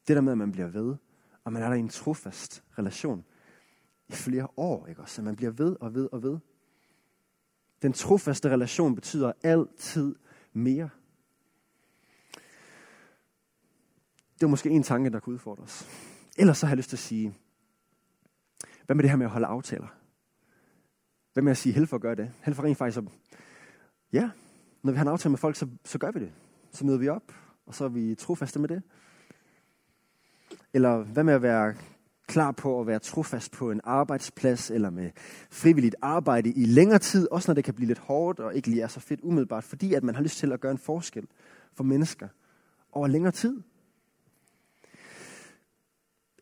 Det 0.08 0.16
der 0.16 0.22
med, 0.22 0.32
at 0.32 0.38
man 0.38 0.52
bliver 0.52 0.68
ved, 0.68 0.96
og 1.44 1.52
man 1.52 1.62
er 1.62 1.68
der 1.68 1.76
i 1.76 1.80
en 1.80 1.88
trofast 1.88 2.64
relation 2.78 3.24
i 4.08 4.12
flere 4.12 4.48
år, 4.56 4.86
ikke 4.86 5.00
også? 5.00 5.14
Så 5.14 5.22
man 5.22 5.36
bliver 5.36 5.52
ved 5.52 5.76
og 5.80 5.94
ved 5.94 6.08
og 6.12 6.22
ved. 6.22 6.38
Den 7.82 7.92
trofaste 7.92 8.50
relation 8.50 8.94
betyder 8.94 9.32
altid 9.42 10.14
mere. 10.52 10.90
Det 14.34 14.46
var 14.46 14.48
måske 14.48 14.70
en 14.70 14.82
tanke, 14.82 15.10
der 15.10 15.20
kunne 15.20 15.34
udfordre 15.34 15.62
os. 15.62 15.88
Ellers 16.38 16.58
så 16.58 16.66
har 16.66 16.72
jeg 16.72 16.76
lyst 16.76 16.88
til 16.88 16.96
at 16.96 17.00
sige, 17.00 17.34
hvad 18.86 18.96
med 18.96 19.02
det 19.02 19.10
her 19.10 19.16
med 19.16 19.26
at 19.26 19.32
holde 19.32 19.46
aftaler? 19.46 19.86
Hvad 21.32 21.42
med 21.42 21.50
at 21.50 21.56
sige 21.56 21.72
held 21.72 21.86
for 21.86 21.96
at 21.96 22.02
gøre 22.02 22.14
det? 22.14 22.32
Held 22.42 22.56
for 22.56 22.62
rent 22.62 22.78
faktisk 22.78 22.98
at, 22.98 23.04
ja, 24.12 24.30
når 24.82 24.92
vi 24.92 24.96
har 24.96 25.04
en 25.04 25.08
aftale 25.08 25.30
med 25.30 25.38
folk, 25.38 25.56
så, 25.56 25.68
så 25.84 25.98
gør 25.98 26.10
vi 26.10 26.20
det. 26.20 26.32
Så 26.72 26.86
møder 26.86 26.98
vi 26.98 27.08
op, 27.08 27.32
og 27.66 27.74
så 27.74 27.84
er 27.84 27.88
vi 27.88 28.14
trofaste 28.14 28.58
med 28.58 28.68
det. 28.68 28.82
Eller 30.72 30.96
hvad 31.02 31.24
med 31.24 31.34
at 31.34 31.42
være 31.42 31.74
klar 32.32 32.52
på 32.52 32.80
at 32.80 32.86
være 32.86 32.98
trofast 32.98 33.52
på 33.52 33.70
en 33.70 33.80
arbejdsplads, 33.84 34.70
eller 34.70 34.90
med 34.90 35.10
frivilligt 35.50 35.96
arbejde 36.02 36.50
i 36.50 36.64
længere 36.64 36.98
tid, 36.98 37.28
også 37.30 37.50
når 37.50 37.54
det 37.54 37.64
kan 37.64 37.74
blive 37.74 37.86
lidt 37.86 37.98
hårdt, 37.98 38.40
og 38.40 38.54
ikke 38.54 38.68
lige 38.68 38.82
er 38.82 38.88
så 38.88 39.00
fedt 39.00 39.20
umiddelbart, 39.22 39.64
fordi 39.64 39.94
at 39.94 40.02
man 40.02 40.14
har 40.14 40.22
lyst 40.22 40.38
til 40.38 40.52
at 40.52 40.60
gøre 40.60 40.72
en 40.72 40.78
forskel 40.78 41.26
for 41.74 41.84
mennesker 41.84 42.28
over 42.92 43.06
længere 43.06 43.32
tid. 43.32 43.62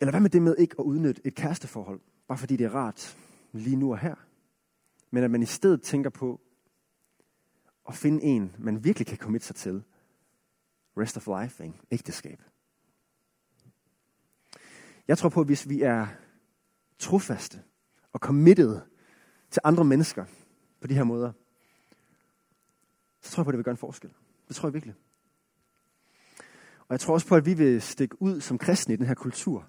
Eller 0.00 0.10
hvad 0.10 0.20
med 0.20 0.30
det 0.30 0.42
med 0.42 0.56
ikke 0.58 0.74
at 0.78 0.82
udnytte 0.82 1.22
et 1.24 1.34
kæresteforhold, 1.34 2.00
bare 2.28 2.38
fordi 2.38 2.56
det 2.56 2.64
er 2.64 2.74
rart 2.74 3.16
lige 3.52 3.76
nu 3.76 3.92
og 3.92 3.98
her? 3.98 4.14
Men 5.10 5.24
at 5.24 5.30
man 5.30 5.42
i 5.42 5.46
stedet 5.46 5.82
tænker 5.82 6.10
på 6.10 6.40
at 7.88 7.94
finde 7.94 8.22
en, 8.22 8.56
man 8.58 8.84
virkelig 8.84 9.06
kan 9.06 9.18
committe 9.18 9.46
sig 9.46 9.56
til. 9.56 9.82
Rest 10.96 11.16
of 11.16 11.42
life, 11.42 11.64
ikke? 11.64 11.78
ægteskab. 11.90 12.42
Jeg 15.10 15.18
tror 15.18 15.28
på, 15.28 15.40
at 15.40 15.46
hvis 15.46 15.68
vi 15.68 15.82
er 15.82 16.06
trofaste 16.98 17.62
og 18.12 18.20
committed 18.20 18.80
til 19.50 19.60
andre 19.64 19.84
mennesker 19.84 20.24
på 20.80 20.86
de 20.86 20.94
her 20.94 21.04
måder, 21.04 21.32
så 23.20 23.30
tror 23.30 23.40
jeg 23.40 23.44
på, 23.44 23.48
at 23.48 23.52
det 23.52 23.58
vil 23.58 23.64
gøre 23.64 23.72
en 23.72 23.76
forskel. 23.76 24.10
Det 24.48 24.56
tror 24.56 24.68
jeg 24.68 24.74
virkelig. 24.74 24.94
Og 26.78 26.90
jeg 26.90 27.00
tror 27.00 27.14
også 27.14 27.26
på, 27.26 27.36
at 27.36 27.46
vi 27.46 27.54
vil 27.54 27.82
stikke 27.82 28.22
ud 28.22 28.40
som 28.40 28.58
kristne 28.58 28.94
i 28.94 28.96
den 28.96 29.06
her 29.06 29.14
kultur. 29.14 29.68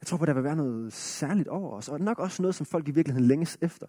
Jeg 0.00 0.06
tror 0.06 0.16
på, 0.16 0.24
at 0.24 0.28
der 0.28 0.34
vil 0.34 0.44
være 0.44 0.56
noget 0.56 0.92
særligt 0.92 1.48
over 1.48 1.76
os, 1.76 1.88
og 1.88 2.00
nok 2.00 2.18
også 2.18 2.42
noget, 2.42 2.54
som 2.54 2.66
folk 2.66 2.88
i 2.88 2.90
virkeligheden 2.90 3.28
længes 3.28 3.58
efter. 3.60 3.86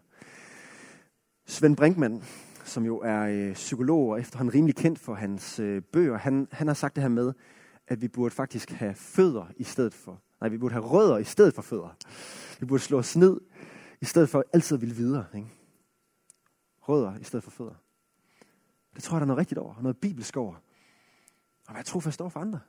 Svend 1.46 1.78
Brinkmann, 1.78 2.24
som 2.64 2.86
jo 2.86 2.98
er 2.98 3.22
øh, 3.22 3.54
psykolog 3.54 4.10
og 4.10 4.20
efterhånden 4.20 4.54
rimelig 4.54 4.76
kendt 4.76 5.00
for 5.00 5.14
hans 5.14 5.60
øh, 5.60 5.82
bøger, 5.82 6.18
han, 6.18 6.48
han 6.52 6.68
har 6.68 6.74
sagt 6.74 6.96
det 6.96 7.02
her 7.02 7.10
med, 7.10 7.34
at 7.90 8.02
vi 8.02 8.08
burde 8.08 8.36
faktisk 8.36 8.70
have 8.70 8.96
fødder 8.96 9.46
i 9.58 9.64
stedet 9.64 9.94
for, 9.94 10.22
nej, 10.42 10.50
vi 10.50 10.58
burde 10.58 10.74
have 10.74 10.86
rødder 10.86 11.18
i 11.18 11.24
stedet 11.24 11.54
for 11.54 11.62
fødder. 11.62 11.96
Vi 12.60 12.66
burde 12.66 12.84
slå 12.84 12.98
os 12.98 13.16
ned, 13.16 13.42
i 14.02 14.06
stedet 14.06 14.30
for 14.30 14.44
altid 14.54 14.76
at 14.76 14.82
ville 14.82 14.96
videre. 14.96 15.26
Ikke? 15.36 15.48
Rødder 16.80 17.18
i 17.18 17.24
stedet 17.24 17.44
for 17.44 17.52
fødder. 17.52 17.76
Det 18.96 19.04
tror 19.04 19.16
jeg, 19.16 19.20
der 19.20 19.26
er 19.26 19.28
noget 19.28 19.40
rigtigt 19.40 19.58
over, 19.58 19.82
noget 19.82 19.98
bibelsk 19.98 20.38
over. 20.38 20.56
Og 21.68 21.86
tror 21.86 22.00
fast 22.00 22.22
over 22.22 22.30
for 22.30 22.40
andre. 22.40 22.60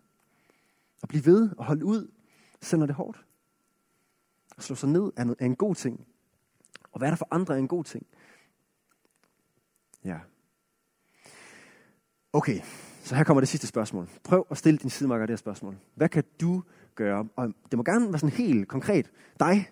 Og 1.02 1.08
blive 1.08 1.26
ved 1.26 1.50
og 1.58 1.64
holde 1.64 1.84
ud, 1.84 2.10
selv 2.60 2.78
når 2.78 2.86
det 2.86 2.92
er 2.92 2.96
hårdt. 2.96 3.24
At 4.56 4.62
slå 4.62 4.76
sig 4.76 4.88
ned 4.88 5.12
er, 5.16 5.24
noget, 5.24 5.40
er 5.40 5.44
en 5.44 5.56
god 5.56 5.74
ting. 5.74 6.06
Og 6.92 7.00
være 7.00 7.10
der 7.10 7.16
for 7.16 7.28
andre 7.30 7.54
er 7.54 7.58
en 7.58 7.68
god 7.68 7.84
ting. 7.84 8.06
Ja. 10.04 10.18
Okay, 12.32 12.60
så 13.02 13.14
her 13.14 13.24
kommer 13.24 13.40
det 13.40 13.48
sidste 13.48 13.66
spørgsmål. 13.66 14.08
Prøv 14.24 14.46
at 14.50 14.58
stille 14.58 14.78
din 14.78 14.90
sidemarker 14.90 15.26
det 15.26 15.32
her 15.32 15.36
spørgsmål. 15.36 15.76
Hvad 15.94 16.08
kan 16.08 16.24
du 16.40 16.62
gøre? 16.94 17.28
Og 17.36 17.46
det 17.70 17.76
må 17.76 17.82
gerne 17.82 18.08
være 18.08 18.18
sådan 18.18 18.36
helt 18.36 18.68
konkret. 18.68 19.10
Dig. 19.40 19.70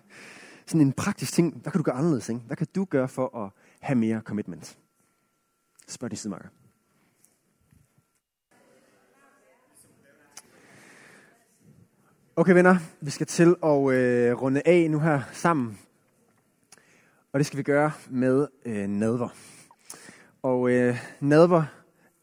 Sådan 0.65 0.81
en 0.81 0.93
praktisk 0.93 1.33
ting. 1.33 1.53
Hvad 1.61 1.71
kan 1.71 1.79
du 1.79 1.83
gøre 1.83 1.95
anderledes? 1.95 2.29
Ikke? 2.29 2.41
Hvad 2.41 2.57
kan 2.57 2.67
du 2.75 2.85
gøre 2.85 3.07
for 3.07 3.45
at 3.45 3.51
have 3.79 3.95
mere 3.95 4.21
commitment? 4.21 4.77
Spørg 5.87 6.09
din 6.09 6.17
sidemarker. 6.17 6.47
Okay 12.35 12.53
venner, 12.53 12.77
vi 13.01 13.11
skal 13.11 13.27
til 13.27 13.55
at 13.63 13.91
øh, 13.91 14.41
runde 14.41 14.61
af 14.65 14.91
nu 14.91 14.99
her 14.99 15.21
sammen. 15.31 15.79
Og 17.33 17.39
det 17.39 17.45
skal 17.45 17.57
vi 17.57 17.63
gøre 17.63 17.91
med 18.09 18.47
øh, 18.65 18.87
nadver. 18.87 19.29
Og 20.43 20.71
øh, 20.71 20.97
nadver 21.19 21.78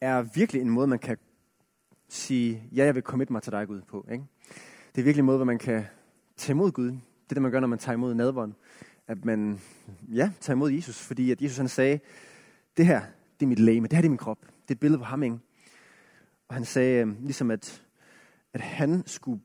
er 0.07 0.23
virkelig 0.23 0.62
en 0.62 0.71
måde, 0.71 0.87
man 0.87 0.99
kan 0.99 1.16
sige, 2.09 2.62
ja, 2.73 2.85
jeg 2.85 2.95
vil 2.95 3.03
commit 3.03 3.31
mig 3.31 3.42
til 3.42 3.53
dig, 3.53 3.66
Gud, 3.66 3.81
på. 3.81 4.07
Ikke? 4.12 4.25
Det 4.95 5.01
er 5.01 5.05
virkelig 5.05 5.21
en 5.21 5.27
måde, 5.27 5.38
hvor 5.38 5.45
man 5.45 5.59
kan 5.59 5.85
tage 6.37 6.55
imod 6.55 6.73
Gud. 6.73 6.87
Det 6.87 7.31
er 7.31 7.35
det, 7.35 7.42
man 7.42 7.51
gør, 7.51 7.61
når 7.61 7.66
man 7.66 7.79
tager 7.79 7.95
imod 7.95 8.14
nadveren. 8.14 8.55
At 9.07 9.25
man, 9.25 9.61
ja, 10.09 10.33
tager 10.40 10.55
imod 10.55 10.71
Jesus. 10.71 11.03
Fordi 11.03 11.31
at 11.31 11.42
Jesus 11.42 11.57
han 11.57 11.69
sagde, 11.69 12.01
det 12.77 12.87
her, 12.87 13.01
det 13.40 13.47
er 13.47 13.49
mit 13.49 13.59
læge, 13.59 13.83
det 13.83 13.92
her 13.92 14.01
det 14.01 14.07
er 14.07 14.11
min 14.11 14.19
krop. 14.19 14.40
Det 14.40 14.69
er 14.69 14.75
et 14.75 14.81
billede 14.81 14.99
på 14.99 15.05
ham, 15.05 15.23
ikke? 15.23 15.38
Og 16.49 16.55
han 16.55 16.64
sagde, 16.64 17.07
øh, 17.07 17.23
ligesom 17.25 17.51
at, 17.51 17.85
at 18.53 18.61
han 18.61 19.03
skulle 19.07 19.40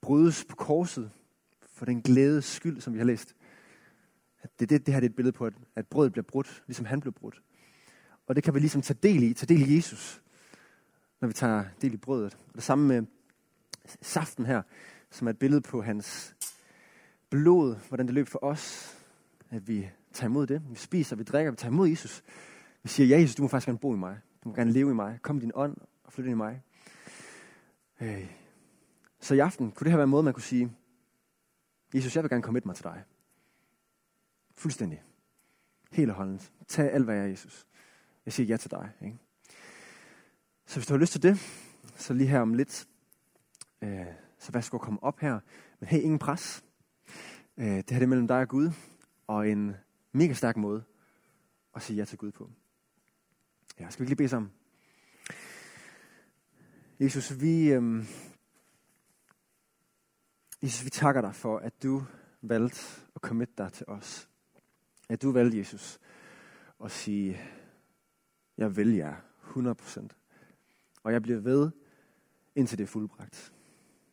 brydes 0.00 0.44
på 0.44 0.56
korset 0.56 1.10
for 1.72 1.84
den 1.84 2.02
glædes 2.02 2.44
skyld, 2.44 2.80
som 2.80 2.92
vi 2.92 2.98
har 2.98 3.06
læst. 3.06 3.36
At 4.42 4.50
det, 4.60 4.70
det, 4.70 4.86
det 4.86 4.94
her 4.94 5.00
det 5.00 5.06
er 5.06 5.10
et 5.10 5.16
billede 5.16 5.32
på, 5.32 5.46
at, 5.46 5.54
at 5.76 5.86
brødet 5.86 6.12
bliver 6.12 6.24
brudt, 6.24 6.62
ligesom 6.66 6.86
han 6.86 7.00
blev 7.00 7.12
brudt. 7.12 7.42
Og 8.30 8.36
det 8.36 8.44
kan 8.44 8.54
vi 8.54 8.58
ligesom 8.58 8.82
tage 8.82 8.98
del 9.02 9.22
i, 9.22 9.34
tage 9.34 9.54
del 9.54 9.70
i 9.70 9.76
Jesus, 9.76 10.22
når 11.20 11.28
vi 11.28 11.34
tager 11.34 11.64
del 11.82 11.94
i 11.94 11.96
brødet. 11.96 12.38
Og 12.48 12.54
det 12.54 12.62
samme 12.62 12.88
med 12.88 13.06
saften 14.00 14.46
her, 14.46 14.62
som 15.10 15.26
er 15.26 15.30
et 15.30 15.38
billede 15.38 15.60
på 15.60 15.82
hans 15.82 16.36
blod, 17.30 17.76
hvordan 17.88 18.06
det 18.06 18.14
løb 18.14 18.28
for 18.28 18.44
os, 18.44 18.96
at 19.50 19.68
vi 19.68 19.90
tager 20.12 20.28
imod 20.28 20.46
det. 20.46 20.62
Vi 20.70 20.76
spiser, 20.76 21.16
vi 21.16 21.22
drikker, 21.22 21.50
vi 21.50 21.56
tager 21.56 21.72
imod 21.72 21.88
Jesus. 21.88 22.22
Vi 22.82 22.88
siger, 22.88 23.06
ja 23.06 23.20
Jesus, 23.20 23.34
du 23.34 23.42
må 23.42 23.48
faktisk 23.48 23.66
gerne 23.66 23.78
bo 23.78 23.94
i 23.94 23.98
mig. 23.98 24.20
Du 24.44 24.48
må 24.48 24.54
gerne 24.54 24.72
leve 24.72 24.90
i 24.90 24.94
mig. 24.94 25.18
Kom 25.22 25.36
i 25.36 25.40
din 25.40 25.52
ånd 25.54 25.76
og 26.04 26.12
flyt 26.12 26.24
ind 26.24 26.32
i 26.32 26.36
mig. 26.36 26.62
Øh. 28.00 28.30
Så 29.20 29.34
i 29.34 29.38
aften 29.38 29.72
kunne 29.72 29.84
det 29.84 29.90
her 29.90 29.96
være 29.96 30.04
en 30.04 30.10
måde, 30.10 30.22
man 30.22 30.34
kunne 30.34 30.42
sige, 30.42 30.72
Jesus, 31.94 32.16
jeg 32.16 32.22
vil 32.22 32.30
gerne 32.30 32.42
komme 32.42 32.56
med 32.56 32.62
mig 32.64 32.76
til 32.76 32.84
dig. 32.84 33.04
Fuldstændig. 34.56 35.02
Helt 35.92 36.10
og 36.10 36.16
holdent. 36.16 36.52
Tag 36.68 36.92
alt, 36.92 37.04
hvad 37.04 37.14
jeg 37.14 37.24
er, 37.24 37.28
Jesus. 37.28 37.66
Jeg 38.30 38.34
siger 38.34 38.46
ja 38.46 38.56
til 38.56 38.70
dig. 38.70 38.92
Ikke? 39.04 39.18
Så 40.66 40.76
hvis 40.76 40.86
du 40.86 40.92
har 40.92 40.98
lyst 40.98 41.12
til 41.12 41.22
det, 41.22 41.38
så 41.96 42.14
lige 42.14 42.28
her 42.28 42.40
om 42.40 42.54
lidt, 42.54 42.88
øh, 43.82 44.06
så 44.38 44.50
hvad 44.50 44.62
at 44.74 44.80
komme 44.80 45.02
op 45.02 45.20
her. 45.20 45.40
Men 45.80 45.88
hey, 45.88 46.00
ingen 46.00 46.18
pres. 46.18 46.64
Øh, 47.56 47.66
det 47.66 47.74
her 47.74 47.82
det 47.82 48.02
er 48.02 48.06
mellem 48.06 48.28
dig 48.28 48.40
og 48.40 48.48
Gud, 48.48 48.70
og 49.26 49.48
en 49.48 49.76
mega 50.12 50.32
stærk 50.32 50.56
måde 50.56 50.84
at 51.74 51.82
sige 51.82 51.96
ja 51.96 52.04
til 52.04 52.18
Gud 52.18 52.32
på. 52.32 52.50
Ja, 53.80 53.90
skal 53.90 54.02
vi 54.02 54.08
lige 54.08 54.16
bede 54.16 54.28
sammen? 54.28 54.52
Jesus, 57.00 57.40
vi, 57.40 57.72
øh, 57.72 58.06
Jesus, 60.62 60.84
vi 60.84 60.90
takker 60.90 61.20
dig 61.20 61.34
for, 61.34 61.58
at 61.58 61.82
du 61.82 62.02
valgte 62.42 62.80
at 63.14 63.22
komme 63.22 63.46
dig 63.58 63.72
til 63.72 63.86
os. 63.88 64.28
at 65.08 65.22
du 65.22 65.32
valgte, 65.32 65.58
Jesus, 65.58 66.00
at 66.84 66.90
sige, 66.90 67.40
jeg 68.60 68.76
vil 68.76 68.94
jer 68.94 69.16
100%. 69.42 70.08
Og 71.02 71.12
jeg 71.12 71.22
bliver 71.22 71.38
ved, 71.38 71.70
indtil 72.54 72.78
det 72.78 72.84
er 72.84 72.88
fuldbragt. 72.88 73.52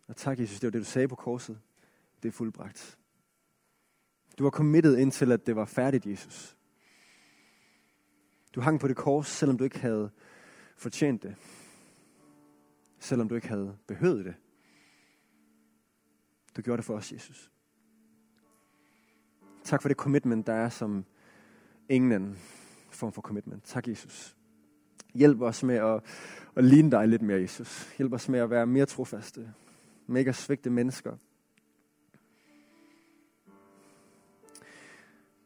Og 0.07 0.15
tak, 0.15 0.39
Jesus, 0.39 0.59
det 0.59 0.67
var 0.67 0.71
det, 0.71 0.79
du 0.79 0.85
sagde 0.85 1.07
på 1.07 1.15
korset. 1.15 1.59
Det 2.23 2.27
er 2.27 2.31
fuldbragt. 2.31 2.97
Du 4.37 4.43
var 4.43 4.49
committed 4.49 4.97
indtil, 4.97 5.31
at 5.31 5.47
det 5.47 5.55
var 5.55 5.65
færdigt, 5.65 6.05
Jesus. 6.05 6.57
Du 8.55 8.61
hang 8.61 8.79
på 8.79 8.87
det 8.87 8.95
kors, 8.95 9.27
selvom 9.27 9.57
du 9.57 9.63
ikke 9.63 9.79
havde 9.79 10.09
fortjent 10.75 11.23
det. 11.23 11.35
Selvom 12.99 13.29
du 13.29 13.35
ikke 13.35 13.47
havde 13.47 13.77
behøvet 13.87 14.25
det. 14.25 14.35
Du 16.55 16.61
gjorde 16.61 16.77
det 16.77 16.85
for 16.85 16.95
os, 16.95 17.13
Jesus. 17.13 17.51
Tak 19.63 19.81
for 19.81 19.89
det 19.89 19.97
commitment, 19.97 20.47
der 20.47 20.53
er 20.53 20.69
som 20.69 21.05
ingen 21.89 22.11
anden 22.11 22.37
form 22.89 23.13
for 23.13 23.21
commitment. 23.21 23.63
Tak, 23.63 23.87
Jesus. 23.87 24.36
Hjælp 25.13 25.41
os 25.41 25.63
med 25.63 25.75
at, 25.75 26.03
at 26.55 26.63
ligne 26.63 26.91
dig 26.91 27.07
lidt 27.07 27.21
mere, 27.21 27.41
Jesus. 27.41 27.93
Hjælp 27.97 28.13
os 28.13 28.29
med 28.29 28.39
at 28.39 28.49
være 28.49 28.65
mere 28.67 28.85
trofaste. 28.85 29.53
Med 30.07 30.21
ikke 30.21 30.29
at 30.29 30.35
svigte 30.35 30.69
mennesker. 30.69 31.17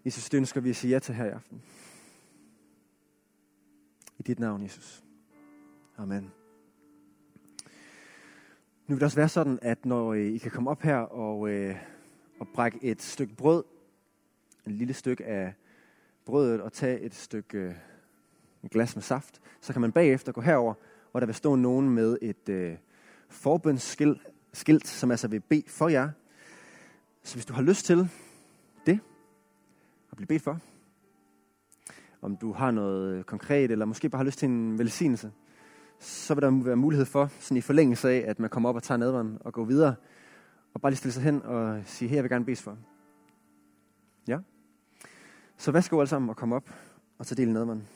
Jesus, 0.06 0.30
det 0.30 0.38
ønsker 0.38 0.62
vi 0.62 0.70
at 0.70 0.76
sige 0.76 0.92
ja 0.92 1.00
til 1.00 1.16
her 1.16 1.26
i 1.26 1.30
aften. 1.30 1.62
I 4.20 4.24
dit 4.24 4.40
navn, 4.40 4.64
Jesus. 4.64 5.04
Amen. 5.98 6.32
Nu 8.88 8.96
vil 8.96 9.00
det 9.00 9.04
også 9.04 9.18
være 9.18 9.30
sådan, 9.30 9.60
at 9.62 9.86
når 9.86 10.14
øh, 10.14 10.26
I 10.26 10.38
kan 10.38 10.52
komme 10.52 10.70
op 10.70 10.82
her 10.82 10.98
og, 10.98 11.50
øh, 11.50 11.76
og 12.40 12.48
brække 12.48 12.80
et 12.82 13.02
stykke 13.02 13.36
brød, 13.36 13.64
en 14.68 14.72
lille 14.72 14.94
stykke 14.94 15.26
af 15.26 15.54
brødet, 16.26 16.62
og 16.62 16.74
tage 16.74 17.00
et 17.00 17.16
stykke 17.16 17.58
øh, 17.58 17.76
et 18.64 18.72
glas 18.72 18.96
med 18.96 19.04
saft, 19.04 19.42
så 19.62 19.74
kan 19.74 19.82
man 19.82 19.92
bagefter 19.92 20.32
gå 20.32 20.42
herover, 20.42 20.74
hvor 21.12 21.20
der 21.20 21.28
vil 21.28 21.36
stå 21.36 21.56
nogen 21.56 21.90
med 21.90 22.18
et 22.22 22.50
øh, 22.50 22.78
forbønsskilt, 23.30 24.22
skilt, 24.54 24.88
som 24.88 25.12
altså 25.12 25.28
vil 25.28 25.40
bede 25.40 25.64
for 25.68 25.90
jer. 25.90 26.10
Så 27.24 27.36
hvis 27.36 27.46
du 27.46 27.54
har 27.54 27.62
lyst 27.62 27.86
til 27.86 28.10
det, 28.86 29.00
at 30.12 30.18
blive 30.18 30.28
bedt 30.28 30.42
for, 30.42 30.60
om 32.22 32.38
du 32.38 32.54
har 32.54 32.72
noget 32.72 33.26
konkret, 33.26 33.72
eller 33.72 33.86
måske 33.86 34.10
bare 34.10 34.20
har 34.20 34.26
lyst 34.26 34.40
til 34.40 34.50
en 34.50 34.80
velsignelse, 34.80 35.32
så 36.00 36.34
vil 36.34 36.42
der 36.42 36.64
være 36.64 36.76
mulighed 36.76 37.06
for, 37.06 37.30
sådan 37.40 37.58
i 37.58 37.62
forlængelse 37.62 38.10
af, 38.10 38.24
at 38.28 38.40
man 38.40 38.50
kommer 38.50 38.70
op 38.70 38.76
og 38.76 38.84
tager 38.84 38.98
nadveren 38.98 39.38
og 39.40 39.54
går 39.54 39.66
videre, 39.66 39.96
og 40.74 40.82
bare 40.82 40.92
lige 40.92 40.98
stille 40.98 41.14
sig 41.14 41.24
hen 41.24 41.42
og 41.42 41.82
sige, 41.86 42.10
her 42.10 42.18
jeg 42.18 42.24
vil 42.24 42.32
gerne 42.32 42.46
bede 42.46 42.56
for. 42.56 42.78
Ja? 44.28 44.40
Så 45.58 45.72
værsgo 45.72 46.00
alle 46.00 46.10
sammen 46.10 46.30
og 46.30 46.36
kom 46.36 46.54
op 46.54 46.70
og 47.18 47.28
tage 47.28 47.38
del 47.38 47.50
i 47.50 47.52
nadveren. 47.52 47.88